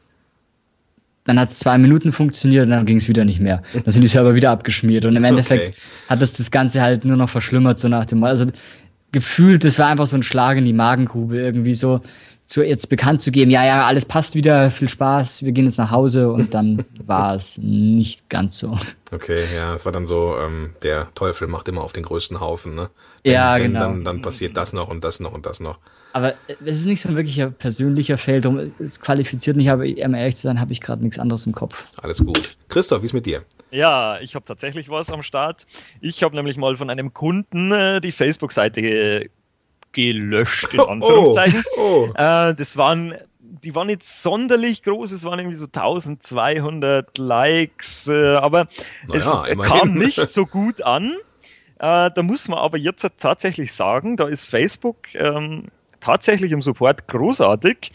Dann 1.26 1.40
hat 1.40 1.50
es 1.50 1.60
zwei 1.60 1.78
Minuten 1.78 2.12
funktioniert 2.12 2.66
und 2.66 2.72
dann 2.72 2.86
ging 2.86 2.98
es 2.98 3.08
wieder 3.08 3.26
nicht 3.26 3.40
mehr. 3.40 3.64
Dann 3.74 3.92
sind 3.92 4.04
die 4.04 4.08
Server 4.08 4.36
wieder 4.36 4.52
abgeschmiert. 4.52 5.06
Und 5.06 5.16
im 5.16 5.24
Endeffekt 5.24 5.70
Okay. 5.70 5.76
hat 6.08 6.22
es 6.22 6.34
das 6.34 6.52
Ganze 6.52 6.82
halt 6.82 7.04
nur 7.04 7.18
noch 7.18 7.30
verschlimmert, 7.30 7.80
so 7.80 7.88
nach 7.88 8.06
dem 8.06 8.24
Also 8.24 8.46
gefühlt, 9.12 9.64
das 9.64 9.80
war 9.80 9.88
einfach 9.88 10.06
so 10.06 10.16
ein 10.18 10.24
Schlag 10.24 10.58
in 10.58 10.66
die 10.66 10.74
Magengrube, 10.74 11.38
irgendwie 11.40 11.74
so, 11.74 12.02
so 12.46 12.62
jetzt 12.62 12.90
bekannt 12.90 13.22
zu 13.22 13.32
geben, 13.32 13.50
ja, 13.50 13.66
ja, 13.66 13.86
alles 13.86 14.06
passt 14.06 14.36
wieder, 14.36 14.70
viel 14.70 14.90
Spaß, 14.90 15.44
wir 15.44 15.52
gehen 15.52 15.66
jetzt 15.66 15.78
nach 15.78 15.90
Hause 15.90 16.30
und 16.32 16.54
dann 16.54 16.86
war 17.06 17.36
es 17.36 17.58
nicht 17.58 18.30
ganz 18.30 18.60
so. 18.60 18.78
Okay, 19.12 19.40
ja, 19.56 19.74
es 19.74 19.86
war 19.86 19.94
dann 19.94 20.06
so, 20.06 20.36
ähm, 20.38 20.72
der 20.84 21.08
Teufel 21.16 21.48
macht 21.48 21.68
immer 21.70 21.82
auf 21.82 21.94
den 21.94 22.04
größten 22.04 22.40
Haufen, 22.40 22.76
ne? 22.76 22.90
Ja, 23.26 23.56
wenn, 23.56 23.72
genau. 23.72 23.80
Dann, 23.80 24.04
dann 24.04 24.22
passiert 24.22 24.58
das 24.58 24.74
noch 24.74 24.90
und 24.90 25.04
das 25.04 25.20
noch 25.20 25.34
und 25.34 25.46
das 25.48 25.60
noch. 25.60 25.80
Aber 26.16 26.34
es 26.48 26.80
ist 26.80 26.86
nicht 26.86 27.02
so 27.02 27.10
ein 27.10 27.18
wirklicher 27.18 27.50
persönlicher 27.52 28.18
Fail, 28.18 28.40
drum 28.40 28.58
es- 28.58 28.80
es 28.80 29.02
qualifiziert 29.02 29.58
nicht, 29.58 29.70
aber 29.70 29.84
um 29.84 30.14
ehrlich 30.14 30.38
zu 30.38 30.44
sein, 30.44 30.62
habe 30.62 30.72
ich 30.72 30.80
gerade 30.80 31.04
nichts 31.04 31.20
anderes 31.20 31.46
im 31.46 31.52
Kopf. 31.52 31.84
Alles 32.02 32.26
gut. 32.26 32.56
Christoph, 32.70 33.02
wie 33.02 33.08
ist 33.08 33.14
mit 33.14 33.26
dir? 33.26 33.42
Ja, 33.70 34.18
ich 34.22 34.34
habe 34.34 34.46
tatsächlich 34.46 34.88
was 34.88 35.12
am 35.12 35.24
Start. 35.24 35.68
Ich 36.00 36.24
habe 36.24 36.34
nämlich 36.34 36.56
mal 36.56 36.78
von 36.78 36.90
einem 36.90 37.14
Kunden 37.14 37.70
äh, 37.74 38.00
die 38.00 38.14
Facebook-Seite 38.14 38.80
äh, 38.80 39.30
gelöscht, 39.92 40.74
in 40.74 40.80
Anführungszeichen. 40.80 41.64
Oh, 41.78 42.08
oh. 42.08 42.14
Äh, 42.16 42.56
das 42.56 42.78
waren 42.78 43.16
die 43.42 43.74
war 43.76 43.84
nicht 43.84 44.06
sonderlich 44.06 44.84
groß, 44.84 45.12
es 45.12 45.24
waren 45.24 45.40
irgendwie 45.40 45.56
so 45.58 45.66
1200 45.66 47.18
Likes, 47.18 48.08
äh, 48.08 48.36
aber 48.36 48.68
Na 49.08 49.16
es 49.16 49.26
äh, 49.28 49.52
immerhin. 49.52 49.74
kam 49.80 49.94
nicht 49.96 50.18
so 50.30 50.46
gut 50.46 50.82
an. 50.82 51.14
Äh, 51.80 52.10
da 52.14 52.22
muss 52.22 52.48
man 52.48 52.60
aber 52.60 52.78
jetzt 52.78 53.06
tatsächlich 53.18 53.74
sagen, 53.74 54.18
da 54.18 54.28
ist 54.28 54.46
Facebook 54.48 55.14
ähm, 55.16 55.66
tatsächlich 56.06 56.52
im 56.52 56.62
Support 56.62 57.08
großartig. 57.08 57.92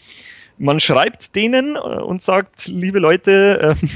Man 0.57 0.79
schreibt 0.79 1.35
denen 1.35 1.75
äh, 1.75 1.79
und 1.79 2.21
sagt, 2.21 2.67
liebe 2.67 2.99
Leute, 2.99 3.75
ähm, 3.81 3.89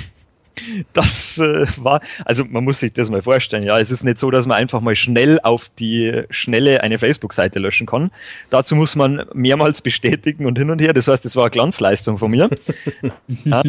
das 0.94 1.38
äh, 1.38 1.66
war, 1.78 2.02
also 2.24 2.46
man 2.46 2.64
muss 2.64 2.80
sich 2.80 2.94
das 2.94 3.10
mal 3.10 3.22
vorstellen, 3.22 3.64
ja, 3.64 3.78
es 3.78 3.92
ist 3.92 4.04
nicht 4.04 4.18
so, 4.18 4.32
dass 4.32 4.48
man 4.48 4.58
einfach 4.58 4.80
mal 4.80 4.96
schnell 4.96 5.40
auf 5.44 5.70
die 5.78 6.24
Schnelle 6.30 6.82
eine 6.82 6.98
Facebook-Seite 6.98 7.60
löschen 7.60 7.86
kann. 7.86 8.10
Dazu 8.50 8.76
muss 8.76 8.96
man 8.96 9.26
mehrmals 9.34 9.82
bestätigen 9.82 10.46
und 10.46 10.58
hin 10.58 10.70
und 10.70 10.82
her. 10.82 10.94
Das 10.94 11.08
heißt, 11.08 11.26
das 11.26 11.36
war 11.36 11.44
eine 11.44 11.52
Glanzleistung 11.52 12.18
von 12.18 12.32
mir. 12.32 12.50
ja. 13.44 13.64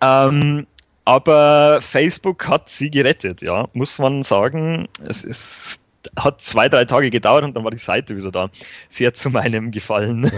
ähm, 0.00 0.66
aber 1.04 1.80
Facebook 1.82 2.48
hat 2.48 2.70
sie 2.70 2.90
gerettet, 2.90 3.42
ja, 3.42 3.66
muss 3.74 3.98
man 3.98 4.22
sagen. 4.22 4.88
Es 5.06 5.24
ist, 5.24 5.83
hat 6.16 6.40
zwei, 6.40 6.68
drei 6.68 6.84
Tage 6.84 7.10
gedauert 7.10 7.44
und 7.44 7.54
dann 7.54 7.64
war 7.64 7.70
die 7.70 7.78
Seite 7.78 8.16
wieder 8.16 8.30
da. 8.30 8.50
Sehr 8.88 9.14
zu 9.14 9.30
meinem 9.30 9.70
Gefallen. 9.70 10.30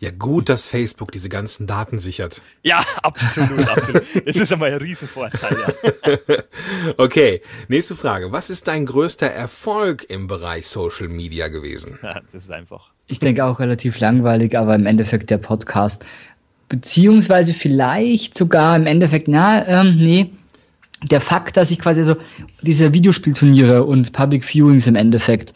Ja, 0.00 0.10
gut, 0.10 0.48
dass 0.48 0.68
Facebook 0.68 1.12
diese 1.12 1.28
ganzen 1.28 1.66
Daten 1.66 1.98
sichert. 1.98 2.42
Ja, 2.62 2.84
absolut, 3.02 3.68
absolut. 3.68 4.02
Das 4.24 4.36
ist 4.36 4.52
einmal 4.52 4.72
ein 4.72 4.78
Riesenvorteil, 4.78 5.56
ja. 5.58 6.36
Okay, 6.96 7.42
nächste 7.68 7.96
Frage. 7.96 8.32
Was 8.32 8.50
ist 8.50 8.68
dein 8.68 8.86
größter 8.86 9.26
Erfolg 9.26 10.04
im 10.08 10.26
Bereich 10.26 10.68
Social 10.68 11.08
Media 11.08 11.48
gewesen? 11.48 11.98
ja. 12.02 12.20
Das 12.30 12.44
ist 12.44 12.50
einfach. 12.50 12.90
Ich 13.06 13.18
denke 13.18 13.44
auch 13.44 13.58
relativ 13.58 13.98
langweilig, 14.00 14.56
aber 14.56 14.74
im 14.74 14.86
Endeffekt 14.86 15.30
der 15.30 15.38
Podcast. 15.38 16.04
Beziehungsweise 16.68 17.54
vielleicht 17.54 18.36
sogar 18.36 18.76
im 18.76 18.86
Endeffekt, 18.86 19.28
na, 19.28 19.66
ähm, 19.66 19.96
nee. 19.96 20.30
Der 21.02 21.20
Fakt, 21.20 21.56
dass 21.56 21.70
ich 21.70 21.78
quasi 21.78 22.02
so 22.02 22.16
diese 22.62 22.92
Videospielturniere 22.92 23.84
und 23.84 24.12
Public 24.12 24.44
Viewings 24.44 24.86
im 24.86 24.96
Endeffekt, 24.96 25.54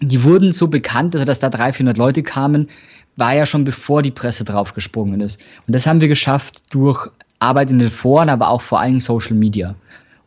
die 0.00 0.22
wurden 0.22 0.52
so 0.52 0.68
bekannt, 0.68 1.14
also 1.14 1.24
dass 1.24 1.40
da 1.40 1.50
300, 1.50 1.76
400 1.76 1.98
Leute 1.98 2.22
kamen, 2.22 2.68
war 3.16 3.34
ja 3.34 3.46
schon 3.46 3.64
bevor 3.64 4.02
die 4.02 4.10
Presse 4.10 4.44
draufgesprungen 4.44 5.20
ist. 5.20 5.40
Und 5.66 5.74
das 5.74 5.86
haben 5.86 6.00
wir 6.00 6.08
geschafft 6.08 6.62
durch 6.70 7.08
Arbeit 7.40 7.70
in 7.70 7.78
den 7.78 7.90
Foren, 7.90 8.28
aber 8.28 8.48
auch 8.48 8.62
vor 8.62 8.80
allem 8.80 9.00
Social 9.00 9.34
Media. 9.34 9.74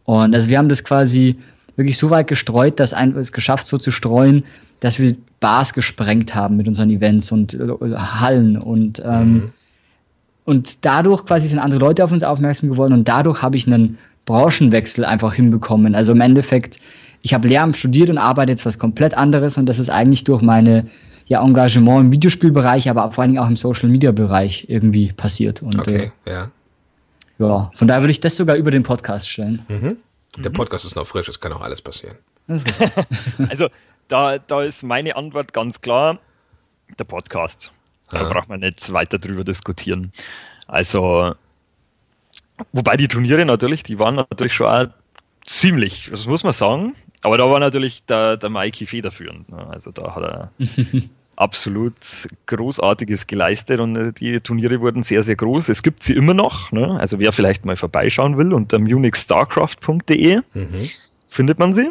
Und 0.06 0.36
also 0.36 0.50
wir 0.50 0.58
haben 0.58 0.70
das 0.70 0.84
quasi 0.84 1.38
wirklich 1.76 1.98
so 1.98 2.10
weit 2.10 2.28
gestreut, 2.28 2.80
dass 2.80 2.94
ein, 2.94 3.16
es 3.16 3.32
geschafft 3.32 3.68
so 3.68 3.78
zu 3.78 3.92
streuen, 3.92 4.44
dass 4.80 5.00
wir 5.00 5.16
Bars 5.40 5.74
gesprengt 5.74 6.36
haben 6.36 6.58
mit 6.58 6.68
unseren 6.68 6.90
Events 6.90 7.32
und 7.32 7.54
äh, 7.54 7.96
Hallen 7.96 8.58
und 8.58 9.02
ähm, 9.04 9.54
und 10.46 10.84
dadurch 10.84 11.26
quasi 11.26 11.48
sind 11.48 11.60
andere 11.60 11.80
Leute 11.80 12.04
auf 12.04 12.12
uns 12.12 12.22
aufmerksam 12.22 12.70
geworden 12.70 12.94
und 12.94 13.08
dadurch 13.08 13.42
habe 13.42 13.56
ich 13.56 13.66
einen 13.66 13.98
Branchenwechsel 14.26 15.06
einfach 15.06 15.34
hinbekommen. 15.34 15.96
Also 15.96 16.12
im 16.14 16.22
Endeffekt, 16.22 16.80
ich 17.22 17.34
habe 17.34 17.48
Lehramt 17.48 17.76
studiert 17.78 18.10
und 18.10 18.18
arbeite 18.18 18.52
jetzt 18.52 18.66
was 18.66 18.80
komplett 18.80 19.14
anderes 19.14 19.58
und 19.58 19.66
das 19.66 19.80
ist 19.80 19.90
eigentlich 19.90 20.24
durch 20.24 20.42
meine 20.42 20.88
ja, 21.28 21.42
Engagement 21.44 22.02
im 22.06 22.12
Videospielbereich, 22.12 22.90
aber 22.90 23.12
vor 23.12 23.22
allen 23.22 23.32
Dingen 23.32 23.44
auch 23.44 23.48
im 23.48 23.56
Social 23.56 23.90
Media 23.90 24.12
Bereich 24.12 24.66
irgendwie 24.70 25.12
passiert. 25.14 25.62
Und 25.62 25.80
Okay, 25.80 26.12
ja. 26.28 26.44
äh, 26.44 26.48
ja, 27.40 27.72
von 27.74 27.88
daher 27.88 28.02
würde 28.02 28.12
ich 28.12 28.20
das 28.20 28.36
sogar 28.36 28.56
über 28.56 28.72
den 28.72 28.84
Podcast 28.84 29.30
stellen. 29.30 29.98
Der 30.38 30.50
Podcast 30.50 30.86
ist 30.86 30.96
noch 30.96 31.06
frisch, 31.08 31.30
es 31.30 31.40
kann 31.40 31.54
auch 31.54 31.62
alles 31.62 31.82
passieren. 31.82 32.16
Also, 33.50 33.70
da, 34.10 34.38
da 34.38 34.62
ist 34.64 34.84
meine 34.84 35.16
Antwort 35.16 35.54
ganz 35.54 35.80
klar: 35.82 36.20
der 37.00 37.06
Podcast. 37.06 37.72
Da 38.12 38.20
Ah. 38.22 38.30
braucht 38.34 38.50
man 38.50 38.60
nicht 38.60 38.92
weiter 38.94 39.18
drüber 39.18 39.44
diskutieren. 39.44 40.12
Also, 40.68 41.34
wobei 42.72 42.98
die 42.98 43.08
Turniere 43.08 43.46
natürlich, 43.46 43.84
die 43.84 44.00
waren 44.00 44.16
natürlich 44.16 44.54
schon 44.54 44.68
auch 44.68 44.88
ziemlich, 45.44 46.10
das 46.12 46.26
muss 46.28 46.44
man 46.44 46.54
sagen. 46.54 46.96
Aber 47.22 47.38
da 47.38 47.50
war 47.50 47.60
natürlich 47.60 48.04
der, 48.06 48.38
der 48.38 48.50
Mikey 48.50 48.86
federführend. 48.86 49.50
Ne? 49.50 49.68
Also, 49.70 49.92
da 49.92 50.14
hat 50.16 50.24
er 50.24 50.52
absolut 51.38 51.94
Großartiges 52.48 53.28
geleistet 53.28 53.80
und 53.80 53.96
äh, 53.96 54.12
die 54.12 54.40
Turniere 54.42 54.82
wurden 54.82 55.04
sehr, 55.04 55.24
sehr 55.24 55.36
groß. 55.38 55.70
Es 55.70 55.84
gibt 55.84 56.04
sie 56.04 56.14
immer 56.14 56.34
noch. 56.34 56.72
Ne? 56.74 56.98
Also, 57.00 57.20
wer 57.20 57.32
vielleicht 57.32 57.66
mal 57.66 57.78
vorbeischauen 57.78 58.38
will, 58.38 58.54
unter 58.54 58.78
munich-starcraft.de 58.80 60.42
findet 61.28 61.60
man 61.60 61.74
sie. 61.74 61.90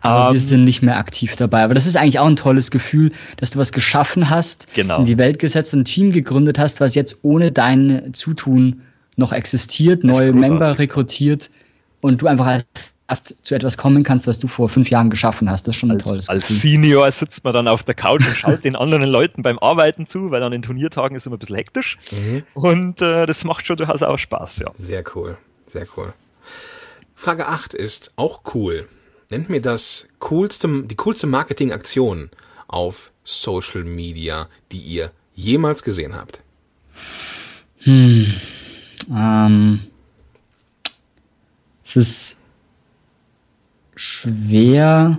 Aber 0.00 0.32
wir 0.32 0.40
Ähm, 0.40 0.46
sind 0.46 0.64
nicht 0.64 0.82
mehr 0.82 0.96
aktiv 0.98 1.36
dabei. 1.36 1.62
Aber 1.62 1.74
das 1.74 1.86
ist 1.86 1.96
eigentlich 1.96 2.18
auch 2.18 2.26
ein 2.26 2.36
tolles 2.36 2.70
Gefühl, 2.70 3.12
dass 3.36 3.52
du 3.52 3.58
was 3.58 3.72
geschaffen 3.72 4.28
hast, 4.30 4.66
Genau. 4.74 4.98
in 4.98 5.04
die 5.04 5.18
Welt 5.18 5.38
gesetzt, 5.38 5.72
ein 5.74 5.84
Team 5.84 6.10
gegründet 6.10 6.58
hast, 6.58 6.80
was 6.80 6.94
jetzt 6.96 7.20
ohne 7.22 7.52
dein 7.52 8.12
Zutun 8.12 8.82
noch 9.16 9.32
existiert, 9.32 10.04
neue. 10.04 10.32
Member 10.32 10.78
rekrutiert 10.78 11.50
und 12.00 12.22
du 12.22 12.26
einfach 12.26 12.46
als 12.46 12.94
erst 13.08 13.34
zu 13.42 13.54
etwas 13.54 13.76
kommen 13.76 14.02
kannst, 14.02 14.26
was 14.26 14.38
du 14.38 14.48
vor 14.48 14.68
fünf 14.68 14.88
Jahren 14.90 15.10
geschaffen 15.10 15.50
hast. 15.50 15.66
Das 15.66 15.74
ist 15.74 15.80
schon 15.80 15.90
ein 15.90 15.98
tolles 15.98 16.28
Als 16.28 16.48
Gefühl. 16.48 16.56
Senior 16.56 17.10
sitzt 17.10 17.44
man 17.44 17.52
dann 17.52 17.68
auf 17.68 17.82
der 17.82 17.94
Couch 17.94 18.26
und 18.26 18.36
schaut 18.36 18.64
den 18.64 18.76
anderen 18.76 19.04
Leuten 19.04 19.42
beim 19.42 19.58
Arbeiten 19.58 20.06
zu, 20.06 20.30
weil 20.30 20.42
an 20.42 20.52
den 20.52 20.62
Turniertagen 20.62 21.16
ist 21.16 21.26
immer 21.26 21.36
ein 21.36 21.38
bisschen 21.38 21.56
hektisch. 21.56 21.98
Und 22.54 23.02
äh, 23.02 23.26
das 23.26 23.44
macht 23.44 23.66
schon 23.66 23.76
durchaus 23.76 24.02
auch 24.02 24.18
Spaß, 24.18 24.60
ja. 24.60 24.66
Sehr 24.74 25.04
cool, 25.14 25.36
sehr 25.66 25.86
cool. 25.96 26.12
Frage 27.14 27.46
8 27.46 27.74
ist 27.74 28.12
auch 28.16 28.42
cool. 28.54 28.88
Nennt 29.30 29.48
mir 29.48 29.60
das 29.60 30.08
coolste, 30.18 30.82
die 30.84 30.96
coolste 30.96 31.26
Marketingaktion 31.26 32.30
auf 32.68 33.12
Social 33.22 33.84
Media, 33.84 34.48
die 34.72 34.78
ihr 34.78 35.10
jemals 35.34 35.82
gesehen 35.82 36.14
habt. 36.14 36.40
Ähm, 39.12 39.80
es 41.84 41.96
ist 41.96 42.38
schwer, 43.96 45.18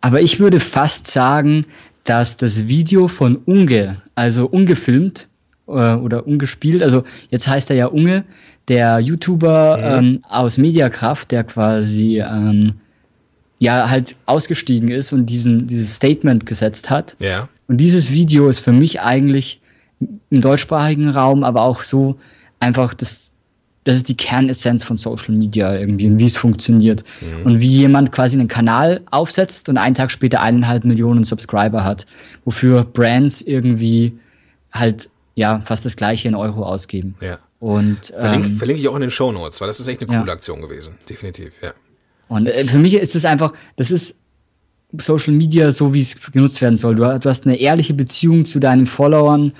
aber 0.00 0.20
ich 0.20 0.40
würde 0.40 0.60
fast 0.60 1.06
sagen, 1.06 1.66
dass 2.04 2.36
das 2.36 2.66
Video 2.66 3.08
von 3.08 3.36
Unge, 3.46 4.02
also 4.14 4.46
ungefilmt 4.46 5.28
äh, 5.66 5.70
oder 5.94 6.26
ungespielt, 6.26 6.82
also 6.82 7.04
jetzt 7.30 7.48
heißt 7.48 7.70
er 7.70 7.76
ja 7.76 7.86
Unge, 7.86 8.24
der 8.68 9.00
YouTuber 9.00 9.78
ähm, 9.80 10.20
aus 10.28 10.58
Mediakraft, 10.58 11.30
der 11.30 11.44
quasi 11.44 12.20
ähm, 12.20 12.74
ja 13.58 13.88
halt 13.88 14.16
ausgestiegen 14.26 14.90
ist 14.90 15.12
und 15.12 15.26
diesen, 15.26 15.66
dieses 15.66 15.94
Statement 15.94 16.46
gesetzt 16.46 16.90
hat. 16.90 17.16
Ja. 17.20 17.48
Und 17.68 17.78
dieses 17.78 18.10
Video 18.10 18.48
ist 18.48 18.60
für 18.60 18.72
mich 18.72 19.00
eigentlich 19.00 19.60
im 20.30 20.40
deutschsprachigen 20.40 21.08
Raum, 21.08 21.44
aber 21.44 21.62
auch 21.62 21.82
so 21.82 22.18
einfach 22.64 22.94
das, 22.94 23.30
das 23.84 23.96
ist 23.96 24.08
die 24.08 24.16
Kernessenz 24.16 24.82
von 24.84 24.96
Social 24.96 25.34
Media 25.34 25.74
irgendwie 25.76 26.06
und 26.06 26.18
wie 26.18 26.26
es 26.26 26.36
funktioniert. 26.36 27.04
Und 27.44 27.60
wie 27.60 27.68
jemand 27.68 28.12
quasi 28.12 28.38
einen 28.38 28.48
Kanal 28.48 29.02
aufsetzt 29.10 29.68
und 29.68 29.76
einen 29.76 29.94
Tag 29.94 30.10
später 30.10 30.40
eineinhalb 30.40 30.84
Millionen 30.84 31.24
Subscriber 31.24 31.84
hat, 31.84 32.06
wofür 32.44 32.84
Brands 32.84 33.42
irgendwie 33.42 34.18
halt 34.72 35.08
ja 35.34 35.60
fast 35.64 35.84
das 35.84 35.96
gleiche 35.96 36.28
in 36.28 36.34
Euro 36.34 36.64
ausgeben. 36.64 37.14
Ja. 37.20 37.38
Und, 37.60 38.06
Verlinke, 38.06 38.48
ähm, 38.48 38.56
verlinke 38.56 38.80
ich 38.82 38.88
auch 38.88 38.94
in 38.94 39.00
den 39.00 39.10
Show 39.10 39.32
Notes, 39.32 39.60
weil 39.60 39.68
das 39.68 39.80
ist 39.80 39.88
echt 39.88 40.02
eine 40.02 40.12
Ja. 40.12 40.20
coole 40.20 40.32
Aktion 40.32 40.60
gewesen. 40.60 40.94
Definitiv, 41.08 41.52
ja. 41.62 41.72
Und 42.28 42.46
äh, 42.46 42.64
für 42.66 42.78
mich 42.78 42.94
ist 42.94 43.14
es 43.14 43.24
einfach, 43.24 43.52
das 43.76 43.90
ist 43.90 44.18
Social 44.98 45.32
Media 45.32 45.70
so, 45.70 45.92
wie 45.92 46.00
es 46.00 46.20
genutzt 46.32 46.60
werden 46.60 46.76
soll. 46.76 46.94
Du, 46.94 47.02
du 47.02 47.28
hast 47.28 47.46
eine 47.46 47.56
ehrliche 47.56 47.94
Beziehung 47.94 48.44
zu 48.44 48.60
deinen 48.60 48.86
Followern, 48.86 49.52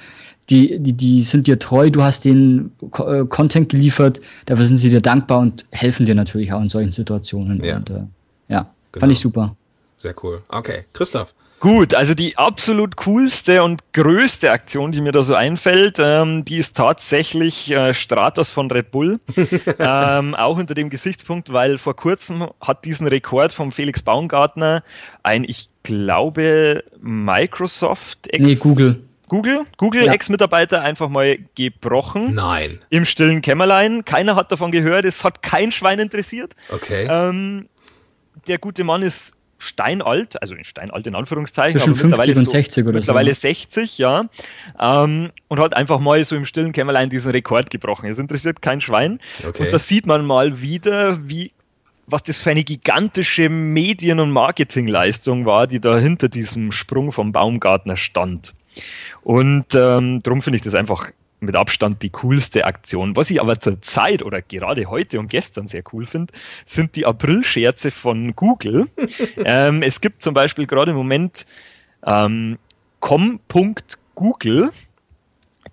die, 0.50 0.78
die, 0.78 0.92
die 0.92 1.22
sind 1.22 1.46
dir 1.46 1.58
treu, 1.58 1.90
du 1.90 2.02
hast 2.02 2.24
denen 2.24 2.72
Co 2.90 3.06
äh, 3.10 3.26
Content 3.26 3.68
geliefert, 3.68 4.20
dafür 4.46 4.66
sind 4.66 4.78
sie 4.78 4.90
dir 4.90 5.00
dankbar 5.00 5.38
und 5.40 5.66
helfen 5.70 6.06
dir 6.06 6.14
natürlich 6.14 6.52
auch 6.52 6.60
in 6.60 6.68
solchen 6.68 6.92
Situationen. 6.92 7.62
Ja. 7.64 7.76
Und 7.76 7.90
äh, 7.90 8.02
ja, 8.48 8.70
Genau. 8.92 9.02
fand 9.02 9.12
ich 9.12 9.20
super. 9.20 9.56
Sehr 9.96 10.14
cool. 10.22 10.42
Okay, 10.48 10.84
Christoph. 10.92 11.34
Gut, 11.60 11.94
also 11.94 12.12
die 12.12 12.36
absolut 12.36 12.96
coolste 12.96 13.62
und 13.64 13.80
größte 13.94 14.50
Aktion, 14.50 14.92
die 14.92 15.00
mir 15.00 15.12
da 15.12 15.22
so 15.22 15.34
einfällt, 15.34 15.96
ähm, 15.98 16.44
die 16.44 16.58
ist 16.58 16.76
tatsächlich 16.76 17.70
äh, 17.70 17.94
Stratos 17.94 18.50
von 18.50 18.70
Red 18.70 18.90
Bull. 18.90 19.18
ähm, 19.78 20.34
auch 20.34 20.58
unter 20.58 20.74
dem 20.74 20.90
Gesichtspunkt, 20.90 21.52
weil 21.54 21.78
vor 21.78 21.96
kurzem 21.96 22.48
hat 22.60 22.84
diesen 22.84 23.06
Rekord 23.06 23.52
vom 23.54 23.72
Felix 23.72 24.02
Baumgartner 24.02 24.82
ein, 25.22 25.44
ich 25.44 25.70
glaube, 25.84 26.84
Microsoft 27.00 28.28
Ex 28.28 28.44
Nee, 28.44 28.56
Google. 28.56 29.02
Google, 29.34 29.66
Google 29.78 30.06
Ja. 30.06 30.12
Ex-Mitarbeiter 30.12 30.82
einfach 30.82 31.08
mal 31.08 31.38
gebrochen. 31.56 32.34
Nein. 32.34 32.78
Im 32.88 33.04
stillen 33.04 33.42
Kämmerlein. 33.42 34.04
Keiner 34.04 34.36
hat 34.36 34.52
davon 34.52 34.70
gehört, 34.70 35.04
es 35.04 35.24
hat 35.24 35.42
kein 35.42 35.72
Schwein 35.72 35.98
interessiert. 35.98 36.54
Okay. 36.70 37.08
Ähm, 37.10 37.68
der 38.46 38.58
gute 38.58 38.84
Mann 38.84 39.02
ist 39.02 39.34
steinalt, 39.58 40.40
also 40.40 40.54
steinalt 40.62 41.08
in 41.08 41.16
Anführungszeichen, 41.16 41.80
Zwischen 41.80 41.94
aber 41.94 42.02
mittlerweile 42.04 42.34
50 42.36 42.46
und 42.46 42.48
60 42.52 42.84
oder 42.84 42.92
so, 42.92 42.98
mittlerweile 42.98 43.30
ne? 43.30 43.34
60, 43.34 43.98
ja. 43.98 44.24
Ähm, 44.78 45.32
und 45.48 45.58
hat 45.58 45.76
einfach 45.76 45.98
mal 45.98 46.24
so 46.24 46.36
im 46.36 46.44
stillen 46.44 46.70
Kämmerlein 46.70 47.10
diesen 47.10 47.32
Rekord 47.32 47.70
gebrochen. 47.70 48.08
Es 48.08 48.20
interessiert 48.20 48.62
kein 48.62 48.80
Schwein. 48.80 49.18
Okay. 49.44 49.64
Und 49.64 49.72
da 49.72 49.80
sieht 49.80 50.06
man 50.06 50.24
mal 50.24 50.60
wieder, 50.60 51.28
wie 51.28 51.50
was 52.06 52.22
das 52.22 52.38
für 52.38 52.50
eine 52.50 52.62
gigantische 52.62 53.48
Medien- 53.48 54.20
und 54.20 54.30
Marketingleistung 54.30 55.44
war, 55.44 55.66
die 55.66 55.80
da 55.80 55.98
hinter 55.98 56.28
diesem 56.28 56.70
Sprung 56.70 57.10
vom 57.10 57.32
Baumgartner 57.32 57.96
stand. 57.96 58.54
Und 59.22 59.74
ähm, 59.74 60.22
darum 60.22 60.42
finde 60.42 60.56
ich 60.56 60.62
das 60.62 60.74
einfach 60.74 61.10
mit 61.40 61.56
Abstand 61.56 62.02
die 62.02 62.10
coolste 62.10 62.64
Aktion. 62.64 63.16
Was 63.16 63.30
ich 63.30 63.40
aber 63.40 63.60
zur 63.60 63.80
Zeit 63.82 64.22
oder 64.22 64.42
gerade 64.42 64.86
heute 64.86 65.18
und 65.18 65.28
gestern 65.28 65.68
sehr 65.68 65.82
cool 65.92 66.06
finde, 66.06 66.32
sind 66.64 66.96
die 66.96 67.06
April-Scherze 67.06 67.90
von 67.90 68.34
Google. 68.34 68.88
ähm, 69.36 69.82
es 69.82 70.00
gibt 70.00 70.22
zum 70.22 70.34
Beispiel 70.34 70.66
gerade 70.66 70.90
im 70.92 70.96
Moment 70.96 71.46
ähm, 72.04 72.58
com.google. 73.00 74.70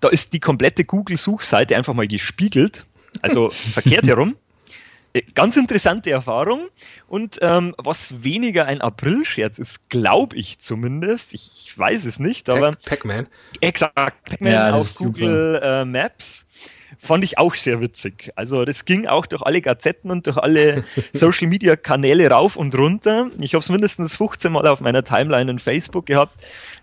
Da 0.00 0.08
ist 0.08 0.32
die 0.32 0.40
komplette 0.40 0.84
Google-Suchseite 0.84 1.76
einfach 1.76 1.94
mal 1.94 2.08
gespiegelt, 2.08 2.86
also 3.20 3.50
verkehrt 3.50 4.06
herum. 4.06 4.36
Äh, 5.14 5.22
Ganz 5.34 5.56
interessante 5.56 6.10
Erfahrung 6.10 6.68
und 7.08 7.38
ähm, 7.42 7.74
was 7.78 8.22
weniger 8.24 8.66
ein 8.66 8.80
April-Scherz 8.80 9.58
ist, 9.58 9.88
glaube 9.90 10.36
ich 10.36 10.58
zumindest, 10.58 11.34
ich, 11.34 11.50
ich 11.66 11.78
weiß 11.78 12.04
es 12.06 12.18
nicht, 12.18 12.48
aber 12.48 12.70
Pac- 12.70 12.84
Pac-Man. 12.86 13.26
Exakt, 13.60 14.24
Pac-Man 14.24 14.52
Ja, 14.52 14.72
auf. 14.74 14.94
Google 14.96 15.60
äh, 15.62 15.84
Maps. 15.84 16.46
Fand 16.98 17.24
ich 17.24 17.36
auch 17.36 17.54
sehr 17.54 17.80
witzig. 17.80 18.30
Also 18.36 18.64
das 18.64 18.84
ging 18.84 19.08
auch 19.08 19.26
durch 19.26 19.42
alle 19.42 19.60
Gazetten 19.60 20.10
und 20.12 20.26
durch 20.28 20.36
alle 20.36 20.84
Social 21.12 21.48
Media 21.48 21.74
Kanäle 21.74 22.30
rauf 22.30 22.54
und 22.54 22.74
runter. 22.76 23.28
Ich 23.40 23.54
habe 23.54 23.60
es 23.60 23.68
mindestens 23.70 24.14
15 24.14 24.52
Mal 24.52 24.66
auf 24.68 24.80
meiner 24.80 25.02
Timeline 25.02 25.50
in 25.50 25.58
Facebook 25.58 26.06
gehabt. 26.06 26.34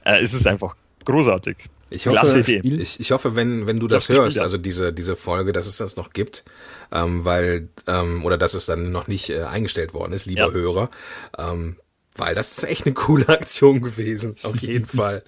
Äh, 0.04 0.20
es 0.22 0.34
ist 0.34 0.46
einfach 0.46 0.76
großartig. 1.06 1.58
Ich 1.92 2.06
hoffe, 2.08 2.18
Klasse 2.20 2.40
Idee. 2.42 2.62
ich, 2.76 3.00
ich 3.00 3.12
hoffe, 3.12 3.36
wenn, 3.36 3.66
wenn 3.68 3.78
du 3.78 3.88
das, 3.88 4.08
Das 4.08 4.16
hörst, 4.18 4.36
ja. 4.38 4.44
also 4.44 4.58
diese, 4.58 4.94
diese 4.94 5.16
Folge, 5.16 5.52
dass 5.52 5.68
es 5.68 5.78
das 5.78 5.96
noch 5.96 6.14
gibt, 6.14 6.44
ähm, 6.92 7.26
weil, 7.26 7.70
ähm, 7.88 8.24
oder 8.26 8.38
dass 8.38 8.54
es 8.54 8.66
dann 8.68 8.92
noch 8.92 9.08
nicht 9.08 9.30
äh, 9.30 9.44
eingestellt 9.44 9.94
worden 9.94 10.14
ist, 10.14 10.26
lieber 10.26 10.48
Ja. 10.48 10.52
Hörer, 10.52 10.90
ähm, 11.38 11.78
weil 12.16 12.36
das 12.36 12.58
ist 12.58 12.64
echt 12.66 12.86
eine 12.86 12.94
coole 12.96 13.28
Aktion 13.30 13.82
gewesen, 13.82 14.36
auf 14.44 14.58
jeden 14.58 14.86
Fall. 14.98 15.24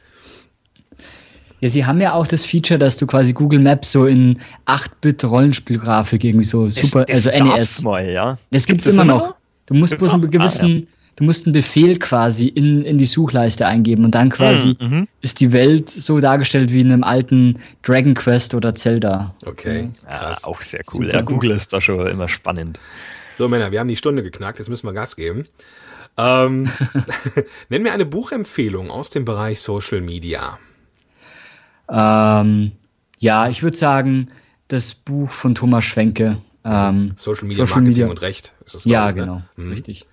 Ja, 1.61 1.69
sie 1.69 1.85
haben 1.85 2.01
ja 2.01 2.13
auch 2.13 2.25
das 2.25 2.45
Feature, 2.45 2.79
dass 2.79 2.97
du 2.97 3.05
quasi 3.05 3.33
Google 3.33 3.59
Maps 3.59 3.91
so 3.91 4.07
in 4.07 4.39
8-Bit 4.65 5.23
Rollenspielgrafik 5.23 6.23
irgendwie 6.23 6.45
so 6.45 6.67
super, 6.69 7.05
das, 7.05 7.23
das 7.23 7.33
also 7.33 7.55
NES. 7.55 7.81
mal, 7.83 8.09
ja. 8.09 8.37
Das 8.49 8.65
gibt's 8.65 8.85
Gibt 8.85 8.87
es 8.87 8.87
immer 8.95 9.05
noch. 9.05 9.35
Du 9.67 9.75
musst 9.75 9.91
Gibt's 9.91 10.07
bloß 10.07 10.13
einen 10.15 10.23
auch? 10.23 10.27
Ah, 10.27 10.31
gewissen, 10.31 10.87
du 11.15 11.23
musst 11.23 11.45
einen 11.45 11.53
Befehl 11.53 11.97
quasi 11.99 12.47
in, 12.47 12.83
in 12.83 12.97
die 12.97 13.05
Suchleiste 13.05 13.67
eingeben 13.67 14.05
und 14.05 14.15
dann 14.15 14.29
quasi 14.29 14.75
Mhm, 14.79 15.07
ist 15.21 15.39
die 15.39 15.51
Welt 15.51 15.89
so 15.89 16.19
dargestellt 16.19 16.71
wie 16.71 16.81
in 16.81 16.91
einem 16.91 17.03
alten 17.03 17.59
Dragon 17.83 18.13
Quest 18.13 18.53
oder 18.55 18.73
Zelda. 18.75 19.35
Okay, 19.45 19.89
Ja, 20.09 20.17
krass. 20.17 20.43
auch 20.45 20.61
sehr 20.61 20.81
cool. 20.93 21.05
Super 21.05 21.17
Ja. 21.17 21.21
Google 21.21 21.51
ist 21.51 21.73
da 21.73 21.81
schon 21.81 22.07
immer 22.07 22.27
spannend. 22.29 22.79
So, 23.33 23.47
Männer, 23.47 23.71
wir 23.71 23.79
haben 23.79 23.87
die 23.87 23.95
Stunde 23.95 24.23
geknackt, 24.23 24.59
jetzt 24.59 24.69
müssen 24.69 24.87
wir 24.87 24.93
Gas 24.93 25.15
geben. 25.15 25.45
Ähm, 26.17 26.69
nenn 27.69 27.83
mir 27.83 27.93
eine 27.93 28.05
Buchempfehlung 28.05 28.89
aus 28.91 29.09
dem 29.09 29.23
Bereich 29.25 29.61
Social 29.61 30.01
Media. 30.01 30.59
Ähm, 31.89 32.71
ja, 33.19 33.49
ich 33.49 33.63
würde 33.63 33.77
sagen, 33.77 34.29
das 34.67 34.93
Buch 34.95 35.29
von 35.29 35.55
Thomas 35.55 35.83
Schwenke. 35.83 36.37
Ähm, 36.63 37.13
Social 37.15 37.47
Media 37.47 37.65
Social 37.65 37.81
Marketing 37.81 38.03
Media. 38.03 38.07
und 38.07 38.21
Recht. 38.21 38.53
Ist 38.65 38.75
das, 38.75 38.85
ja, 38.85 39.09
ich, 39.09 39.15
ne? 39.15 39.21
genau, 39.21 39.41
Mhm. 39.57 39.71
richtig. 39.71 40.05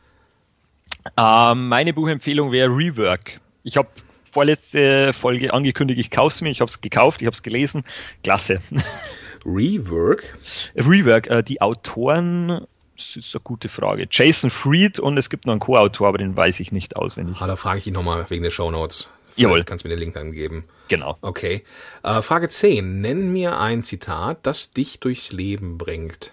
Ähm, 1.16 1.68
meine 1.68 1.92
Buchempfehlung 1.92 2.52
wäre 2.52 2.68
Rework. 2.68 3.40
Ich 3.62 3.76
habe 3.76 3.88
vorletzte 4.30 5.12
Folge 5.12 5.52
angekündigt, 5.52 6.00
ich 6.00 6.10
kaufe 6.10 6.34
es 6.34 6.40
mir. 6.40 6.50
Ich 6.50 6.60
habe 6.60 6.68
es 6.68 6.80
gekauft, 6.80 7.22
ich 7.22 7.26
habe 7.26 7.34
es 7.34 7.42
gelesen. 7.42 7.84
Klasse. 8.22 8.60
Rework. 9.44 10.38
Rework, 10.76 11.26
äh, 11.28 11.42
die 11.42 11.60
Autoren, 11.60 12.66
das 12.96 13.16
ist 13.16 13.34
eine 13.34 13.42
gute 13.42 13.68
Frage. 13.68 14.06
Jason 14.10 14.50
Fried 14.50 14.98
und 14.98 15.16
es 15.16 15.30
gibt 15.30 15.46
noch 15.46 15.52
einen 15.52 15.60
Co-Autor, 15.60 16.08
aber 16.08 16.18
den 16.18 16.36
weiß 16.36 16.60
ich 16.60 16.72
nicht 16.72 16.96
auswendig. 16.96 17.36
Ah, 17.40 17.46
da 17.46 17.56
frage 17.56 17.78
ich 17.78 17.86
ihn 17.86 17.94
nochmal 17.94 18.28
wegen 18.28 18.42
der 18.42 18.50
Shownotes. 18.50 19.08
Vielleicht 19.24 19.38
Jawohl. 19.38 19.62
kannst 19.64 19.84
du 19.84 19.88
mir 19.88 19.94
den 19.94 20.00
Link 20.00 20.14
dann 20.14 20.32
geben. 20.32 20.64
Genau. 20.88 21.16
Okay. 21.20 21.62
Äh, 22.02 22.22
Frage 22.22 22.48
10. 22.48 23.00
Nenn 23.00 23.32
mir 23.32 23.60
ein 23.60 23.84
Zitat, 23.84 24.38
das 24.42 24.72
dich 24.72 24.98
durchs 25.00 25.32
Leben 25.32 25.78
bringt. 25.78 26.32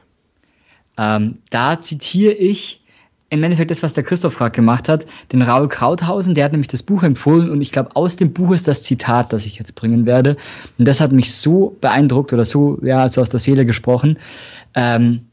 Ähm, 0.97 1.39
da 1.49 1.79
zitiere 1.79 2.33
ich 2.33 2.81
im 3.35 3.43
Endeffekt 3.43 3.71
das, 3.71 3.83
was 3.83 3.93
der 3.93 4.03
Christoph 4.03 4.37
gerade 4.37 4.51
gemacht 4.51 4.89
hat, 4.89 5.05
den 5.31 5.41
Raul 5.41 5.67
Krauthausen, 5.67 6.35
der 6.35 6.45
hat 6.45 6.51
nämlich 6.51 6.67
das 6.67 6.83
Buch 6.83 7.03
empfohlen 7.03 7.49
und 7.49 7.61
ich 7.61 7.71
glaube, 7.71 7.95
aus 7.95 8.15
dem 8.15 8.33
Buch 8.33 8.51
ist 8.51 8.67
das 8.67 8.83
Zitat, 8.83 9.31
das 9.31 9.45
ich 9.45 9.57
jetzt 9.57 9.75
bringen 9.75 10.05
werde. 10.05 10.37
Und 10.77 10.85
das 10.85 10.99
hat 10.99 11.11
mich 11.11 11.33
so 11.33 11.77
beeindruckt 11.81 12.33
oder 12.33 12.45
so, 12.45 12.79
ja, 12.81 13.07
so 13.09 13.21
aus 13.21 13.29
der 13.29 13.39
Seele 13.39 13.65
gesprochen. 13.65 14.17
Ähm, 14.73 15.27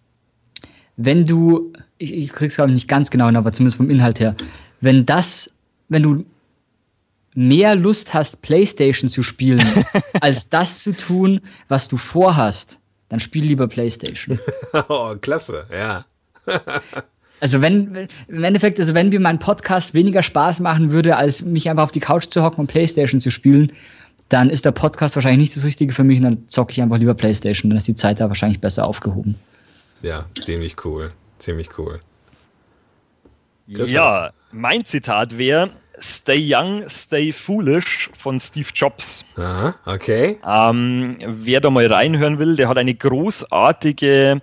wenn 0.97 1.25
du, 1.25 1.73
ich, 1.99 2.13
ich 2.13 2.33
krieg's 2.33 2.57
glaube 2.57 2.71
ich 2.71 2.75
nicht 2.75 2.89
ganz 2.89 3.11
genau 3.11 3.27
hin, 3.27 3.37
aber 3.37 3.53
zumindest 3.53 3.77
vom 3.79 3.91
Inhalt 3.91 4.21
her, 4.21 4.35
wenn 4.81 5.07
das, 5.07 5.51
wenn 5.89 6.03
du 6.03 6.25
mehr 7.35 7.75
Lust 7.75 8.13
hast, 8.13 8.43
Playstation 8.43 9.09
zu 9.09 9.23
spielen, 9.23 9.63
als 10.21 10.49
das 10.49 10.83
zu 10.83 10.93
tun, 10.93 11.41
was 11.69 11.89
du 11.89 11.97
vorhast, 11.97 12.79
dann 13.09 13.21
spiel 13.21 13.45
lieber 13.45 13.69
Playstation. 13.69 14.39
oh, 14.89 15.15
klasse, 15.21 15.67
ja. 15.71 16.05
Also 17.43 17.61
wenn, 17.61 18.07
im 18.29 18.45
Endeffekt, 18.45 18.79
also 18.79 18.95
wenn 18.95 19.09
mir 19.09 19.19
mein 19.19 19.41
Podcast 19.41 19.95
weniger 19.95 20.23
Spaß 20.23 20.61
machen 20.61 20.93
würde, 20.93 21.17
als 21.17 21.43
mich 21.43 21.69
einfach 21.69 21.83
auf 21.83 21.91
die 21.91 21.99
Couch 21.99 22.27
zu 22.31 22.41
hocken 22.41 22.61
und 22.61 22.67
Playstation 22.69 23.21
zu 23.21 23.33
spielen, 23.33 23.73
dann 24.29 24.49
ist 24.49 24.65
der 24.65 24.71
Podcast 24.71 25.17
wahrscheinlich 25.17 25.41
nicht 25.41 25.57
das 25.57 25.65
Richtige 25.65 25.93
für 25.93 26.05
mich 26.05 26.19
und 26.19 26.23
dann 26.23 26.49
zocke 26.49 26.71
ich 26.71 26.81
einfach 26.81 26.99
lieber 26.99 27.15
Playstation, 27.15 27.69
dann 27.69 27.79
ist 27.79 27.89
die 27.89 27.97
Zeit 27.97 28.21
da 28.21 28.29
wahrscheinlich 28.29 28.61
besser 28.61 28.87
aufgehoben. 28.87 29.35
Ja, 30.03 30.25
ziemlich 30.39 30.77
cool. 30.85 31.11
Ziemlich 31.41 31.77
cool. 31.79 31.99
Christoph. 33.67 33.91
Ja, 33.91 34.31
mein 34.53 34.85
Zitat 34.85 35.37
wäre 35.37 35.71
Stay 36.03 36.41
Young, 36.53 36.89
Stay 36.89 37.33
Foolish 37.33 38.11
von 38.19 38.41
Steve 38.41 38.69
Jobs. 38.75 39.25
Aha, 39.37 39.75
okay. 39.87 40.39
Ähm, 40.45 41.17
wer 41.25 41.61
da 41.61 41.71
mal 41.71 41.87
reinhören 41.87 42.39
will, 42.41 42.57
der 42.57 42.69
hat 42.69 42.77
eine 42.77 42.95
großartige 42.95 44.41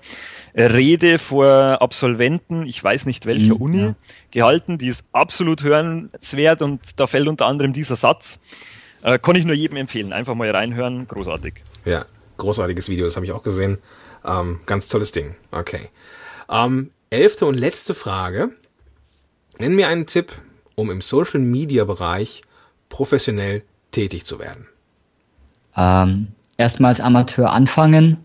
Rede 0.56 1.17
vor 1.19 1.78
Absolventen, 1.82 2.65
ich 2.65 2.82
weiß 2.84 3.06
nicht 3.06 3.26
welcher 3.26 3.56
Mhm, 3.56 3.62
Uni, 3.62 3.82
ja. 3.82 3.95
gehalten. 4.32 4.78
Die 4.78 4.88
ist 4.88 5.04
absolut 5.12 5.62
hörenswert 5.63 6.62
und 6.62 7.00
da 7.00 7.08
fällt 7.08 7.28
unter 7.28 7.45
anderem 7.45 7.74
dieser 7.74 7.95
Satz. 7.98 8.39
Äh, 9.04 9.19
kann 9.19 9.36
ich 9.36 9.45
nur 9.45 9.56
jedem 9.56 9.78
empfehlen. 9.78 10.13
Einfach 10.13 10.36
mal 10.36 10.50
reinhören, 10.50 11.08
großartig. 11.08 11.56
Ja, 11.86 12.06
großartiges 12.38 12.89
Video, 12.89 13.06
das 13.06 13.15
habe 13.15 13.26
ich 13.26 13.32
auch 13.32 13.43
gesehen. 13.43 13.78
Ähm, 14.26 14.60
ganz 14.65 14.88
tolles 14.89 15.12
Ding. 15.12 15.36
Okay. 15.52 15.89
Ähm, 16.50 16.91
elfte 17.10 17.45
und 17.45 17.56
letzte 17.56 17.93
Frage. 17.93 18.50
Nenn 19.60 19.76
mir 19.76 19.88
einen 19.88 20.06
Tipp, 20.06 20.32
um 20.80 20.89
im 20.89 21.02
Social 21.02 21.42
Media 21.42 21.84
Bereich 21.84 22.42
professionell 22.88 23.63
tätig 23.92 24.26
zu 24.26 24.39
werden. 24.39 24.65
Ähm, 25.76 26.28
Erstmal 26.58 26.89
als 26.89 27.02
Amateur 27.02 27.52
anfangen 27.52 28.18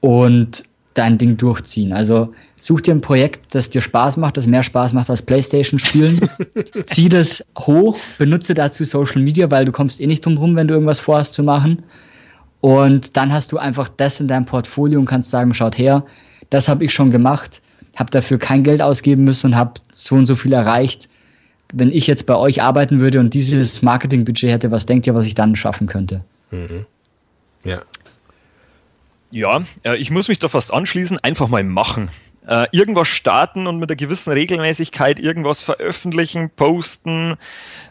und 0.00 0.64
dein 0.94 1.18
Ding 1.18 1.36
durchziehen. 1.36 1.92
Also 1.92 2.32
such 2.56 2.82
dir 2.82 2.94
ein 2.94 3.00
Projekt, 3.00 3.54
das 3.54 3.70
dir 3.70 3.80
Spaß 3.80 4.16
macht, 4.16 4.36
das 4.36 4.46
mehr 4.46 4.62
Spaß 4.62 4.92
macht 4.92 5.10
als 5.10 5.22
Playstation 5.22 5.78
spielen. 5.78 6.20
Zieh 6.86 7.08
das 7.08 7.44
hoch, 7.58 7.98
benutze 8.18 8.54
dazu 8.54 8.84
Social 8.84 9.22
Media, 9.22 9.50
weil 9.50 9.64
du 9.64 9.72
kommst 9.72 10.00
eh 10.00 10.06
nicht 10.06 10.24
drum 10.24 10.36
rum, 10.36 10.56
wenn 10.56 10.68
du 10.68 10.74
irgendwas 10.74 11.00
vorhast 11.00 11.34
zu 11.34 11.42
machen. 11.42 11.82
Und 12.60 13.16
dann 13.16 13.32
hast 13.32 13.52
du 13.52 13.58
einfach 13.58 13.88
das 13.88 14.20
in 14.20 14.28
deinem 14.28 14.46
Portfolio 14.46 15.00
und 15.00 15.06
kannst 15.06 15.30
sagen, 15.30 15.54
schaut 15.54 15.78
her, 15.78 16.04
das 16.50 16.68
habe 16.68 16.84
ich 16.84 16.92
schon 16.92 17.10
gemacht, 17.10 17.62
habe 17.96 18.10
dafür 18.10 18.38
kein 18.38 18.62
Geld 18.62 18.82
ausgeben 18.82 19.24
müssen 19.24 19.48
und 19.48 19.56
habe 19.56 19.74
so 19.92 20.14
und 20.14 20.26
so 20.26 20.36
viel 20.36 20.52
erreicht. 20.52 21.08
Wenn 21.72 21.92
ich 21.92 22.06
jetzt 22.06 22.26
bei 22.26 22.36
euch 22.36 22.62
arbeiten 22.62 23.00
würde 23.00 23.20
und 23.20 23.34
dieses 23.34 23.82
Marketingbudget 23.82 24.50
hätte, 24.50 24.70
was 24.70 24.86
denkt 24.86 25.06
ihr, 25.06 25.14
was 25.14 25.26
ich 25.26 25.34
dann 25.34 25.56
schaffen 25.56 25.86
könnte? 25.86 26.24
Ja. 27.64 27.82
Ja, 29.32 29.62
äh, 29.84 29.96
ich 29.96 30.10
muss 30.10 30.28
mich 30.28 30.40
da 30.40 30.48
fast 30.48 30.72
anschließen, 30.72 31.18
einfach 31.18 31.48
mal 31.48 31.62
machen. 31.62 32.10
Äh, 32.46 32.66
irgendwas 32.72 33.06
starten 33.06 33.66
und 33.66 33.78
mit 33.78 33.90
einer 33.90 33.96
gewissen 33.96 34.32
Regelmäßigkeit 34.32 35.20
irgendwas 35.20 35.60
veröffentlichen, 35.60 36.50
posten, 36.50 37.36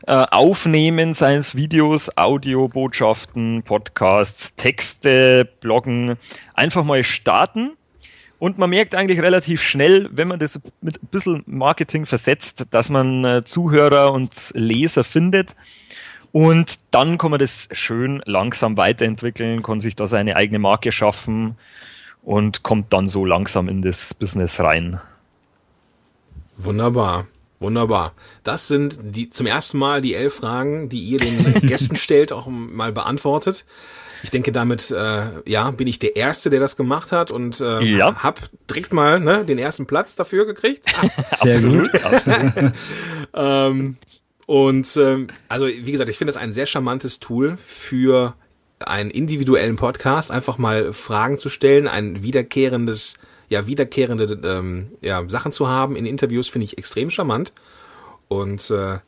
äh, 0.06 0.26
aufnehmen, 0.32 1.14
seien 1.14 1.38
es 1.38 1.56
Videos, 1.56 2.18
Audiobotschaften, 2.18 3.64
Podcasts, 3.64 4.56
Texte, 4.56 5.48
Bloggen. 5.62 6.18
Einfach 6.56 6.84
mal 6.84 7.04
starten. 7.04 7.78
Und 8.40 8.58
man 8.58 8.70
merkt 8.70 8.96
eigentlich 8.96 9.22
relativ 9.22 9.62
schnell, 9.62 10.10
wenn 10.12 10.30
man 10.30 10.40
das 10.40 10.60
mit 10.82 11.04
ein 11.04 11.08
bisschen 11.08 11.44
Marketing 11.46 12.06
versetzt, 12.06 12.68
dass 12.72 12.90
man 12.90 13.26
äh, 13.26 13.44
Zuhörer 13.44 14.14
und 14.14 14.52
Leser 14.56 15.04
findet. 15.04 15.56
Und 16.32 16.78
dann 16.92 17.18
kann 17.18 17.32
man 17.32 17.40
das 17.40 17.68
schön 17.72 18.22
langsam 18.26 18.78
weiterentwickeln, 18.78 19.62
kann 19.62 19.82
sich 19.82 19.96
da 19.96 20.08
seine 20.08 20.36
eigene 20.36 20.60
Marke 20.60 20.92
schaffen 20.92 21.58
und 22.22 22.64
kommt 22.64 22.94
dann 22.94 23.08
so 23.08 23.26
langsam 23.26 23.68
in 23.68 23.82
das 23.82 24.14
Business 24.14 24.60
rein. 24.60 25.02
Wunderbar. 26.58 27.28
Wunderbar. 27.60 28.14
Das 28.44 28.68
sind 28.68 28.98
die 29.02 29.30
zum 29.30 29.46
ersten 29.46 29.78
Mal 29.78 30.02
die 30.02 30.14
elf 30.16 30.36
Fragen, 30.36 30.88
die 30.90 31.02
ihr 31.02 31.20
den 31.20 31.54
Gästen 31.68 31.96
stellt, 31.98 32.32
auch 32.32 32.48
mal 32.48 32.92
beantwortet. 32.92 33.66
Ich 34.24 34.32
denke, 34.32 34.52
damit 34.52 34.92
äh, 34.92 35.24
ja 35.46 35.72
bin 35.72 35.88
ich 35.88 36.00
der 36.00 36.16
Erste, 36.18 36.50
der 36.50 36.60
das 36.60 36.76
gemacht 36.78 37.12
hat 37.12 37.32
und 37.32 37.60
äh, 37.62 37.82
Ja. 37.84 38.16
hab 38.22 38.40
direkt 38.70 38.92
mal 38.94 39.20
ne, 39.20 39.46
den 39.46 39.58
ersten 39.58 39.86
Platz 39.88 40.16
dafür 40.16 40.46
gekriegt. 40.46 40.86
Sehr 41.44 41.62
gut. 41.62 42.04
Absolut. 42.04 42.72
Ähm, 43.34 43.98
Und 44.46 44.98
ähm, 44.98 45.28
also 45.48 45.68
wie 45.68 45.92
gesagt, 45.92 46.10
ich 46.10 46.18
finde 46.18 46.34
das 46.34 46.42
ein 46.42 46.54
sehr 46.54 46.66
charmantes 46.66 47.20
Tool 47.20 47.56
für 47.58 48.34
einen 48.80 49.12
individuellen 49.12 49.76
Podcast, 49.76 50.32
einfach 50.32 50.58
mal 50.58 50.92
Fragen 50.94 51.38
zu 51.38 51.50
stellen, 51.50 51.88
ein 51.88 52.24
wiederkehrendes, 52.24 53.16
ja, 53.50 53.68
wiederkehrende 53.68 54.40
ähm, 54.44 54.92
ja, 55.02 55.28
Sachen 55.28 55.52
zu 55.52 55.68
haben 55.68 55.96
in 55.96 56.06
Interviews, 56.06 56.48
finde 56.48 56.66
ich 56.66 56.78
extrem 56.78 57.10
charmant. 57.10 57.52
Und 58.28 58.70
äh, 58.70 59.00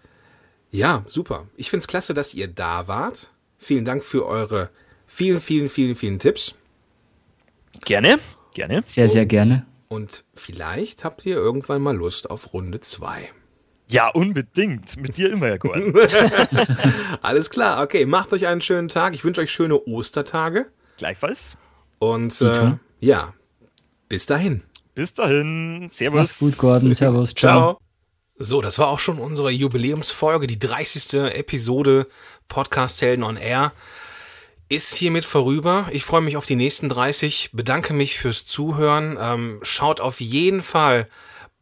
ja, 0.72 1.04
super. 1.08 1.48
Ich 1.56 1.70
finde 1.70 1.82
es 1.82 1.88
klasse, 1.88 2.14
dass 2.14 2.34
ihr 2.34 2.48
da 2.48 2.88
wart. 2.88 3.32
Vielen 3.58 3.86
Dank 3.86 4.04
für 4.04 4.26
eure 4.26 4.70
vielen, 5.06 5.40
vielen, 5.40 5.70
vielen, 5.70 5.96
vielen 5.96 6.20
Tipps. 6.20 6.56
Gerne, 7.86 8.20
gerne. 8.54 8.84
Sehr, 8.86 9.08
sehr 9.08 9.26
gerne. 9.26 9.66
Und 9.88 10.24
vielleicht 10.34 11.04
habt 11.04 11.26
ihr 11.26 11.36
irgendwann 11.36 11.82
mal 11.82 11.96
Lust 11.96 12.30
auf 12.30 12.54
Runde 12.54 12.80
zwei. 12.80 13.30
Ja, 13.88 14.08
unbedingt. 14.08 14.96
Mit 14.96 15.18
dir 15.18 15.34
immer, 15.34 15.48
Herr 15.48 15.60
Gordon. 15.60 15.94
Alles 17.22 17.50
klar, 17.50 17.84
okay. 17.84 18.06
Macht 18.06 18.32
euch 18.32 18.48
einen 18.48 18.62
schönen 18.62 18.88
Tag. 18.88 19.14
Ich 19.14 19.26
wünsche 19.26 19.42
euch 19.42 19.52
schöne 19.52 19.78
Ostertage. 19.86 20.68
Gleichfalls. 20.96 21.58
Und 22.00 22.42
äh, 22.42 22.72
ja, 23.02 23.34
bis 24.12 24.26
dahin. 24.26 24.62
Bis 24.94 25.14
dahin. 25.14 25.88
Servus. 25.90 26.18
Mach's 26.18 26.40
gut, 26.40 26.58
Gordon. 26.58 26.94
Servus. 26.96 27.34
Ciao. 27.34 27.78
Ciao. 27.78 27.82
So, 28.38 28.62
das 28.62 28.78
war 28.78 28.90
auch 28.90 29.00
schon 29.00 29.20
unsere 29.20 29.52
Jubiläumsfolge, 29.52 30.48
die 30.48 30.60
30. 30.60 31.14
Episode 31.34 32.08
Podcast 32.50 33.02
Helden 33.02 33.24
on 33.24 33.38
Air 33.38 33.72
ist 34.68 34.96
hiermit 34.96 35.24
vorüber. 35.24 35.88
Ich 35.92 36.04
freue 36.04 36.22
mich 36.22 36.36
auf 36.36 36.46
die 36.46 36.58
nächsten 36.58 36.90
30, 36.90 37.52
bedanke 37.54 37.94
mich 37.94 38.18
fürs 38.18 38.46
Zuhören. 38.46 39.18
Ähm, 39.20 39.60
schaut 39.64 40.02
auf 40.02 40.20
jeden 40.20 40.62
Fall 40.62 41.08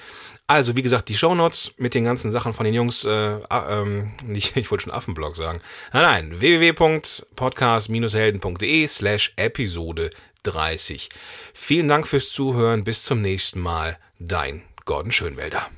Also, 0.48 0.76
wie 0.76 0.82
gesagt, 0.82 1.10
die 1.10 1.16
Shownotes 1.16 1.74
mit 1.78 1.94
den 1.94 2.06
ganzen 2.06 2.32
Sachen 2.32 2.54
von 2.54 2.66
den 2.66 2.74
Jungs, 2.74 3.06
äh, 3.06 3.38
ähm, 3.52 4.12
nicht, 4.26 4.58
ich 4.58 4.72
wollte 4.72 4.86
schon 4.86 4.94
Affenblog 4.94 5.36
sagen. 5.36 5.60
Nein, 5.94 6.32
nein, 6.32 6.42
www.podcast-helden.de 6.42 8.88
slash 8.88 9.34
Episode 9.36 10.10
30. 10.44 11.10
Vielen 11.54 11.88
Dank 11.88 12.08
fürs 12.08 12.30
Zuhören, 12.32 12.84
bis 12.84 13.04
zum 13.04 13.22
nächsten 13.22 13.60
Mal. 13.60 13.98
Dein 14.20 14.64
Gordon 14.86 15.12
Schönwelder. 15.12 15.70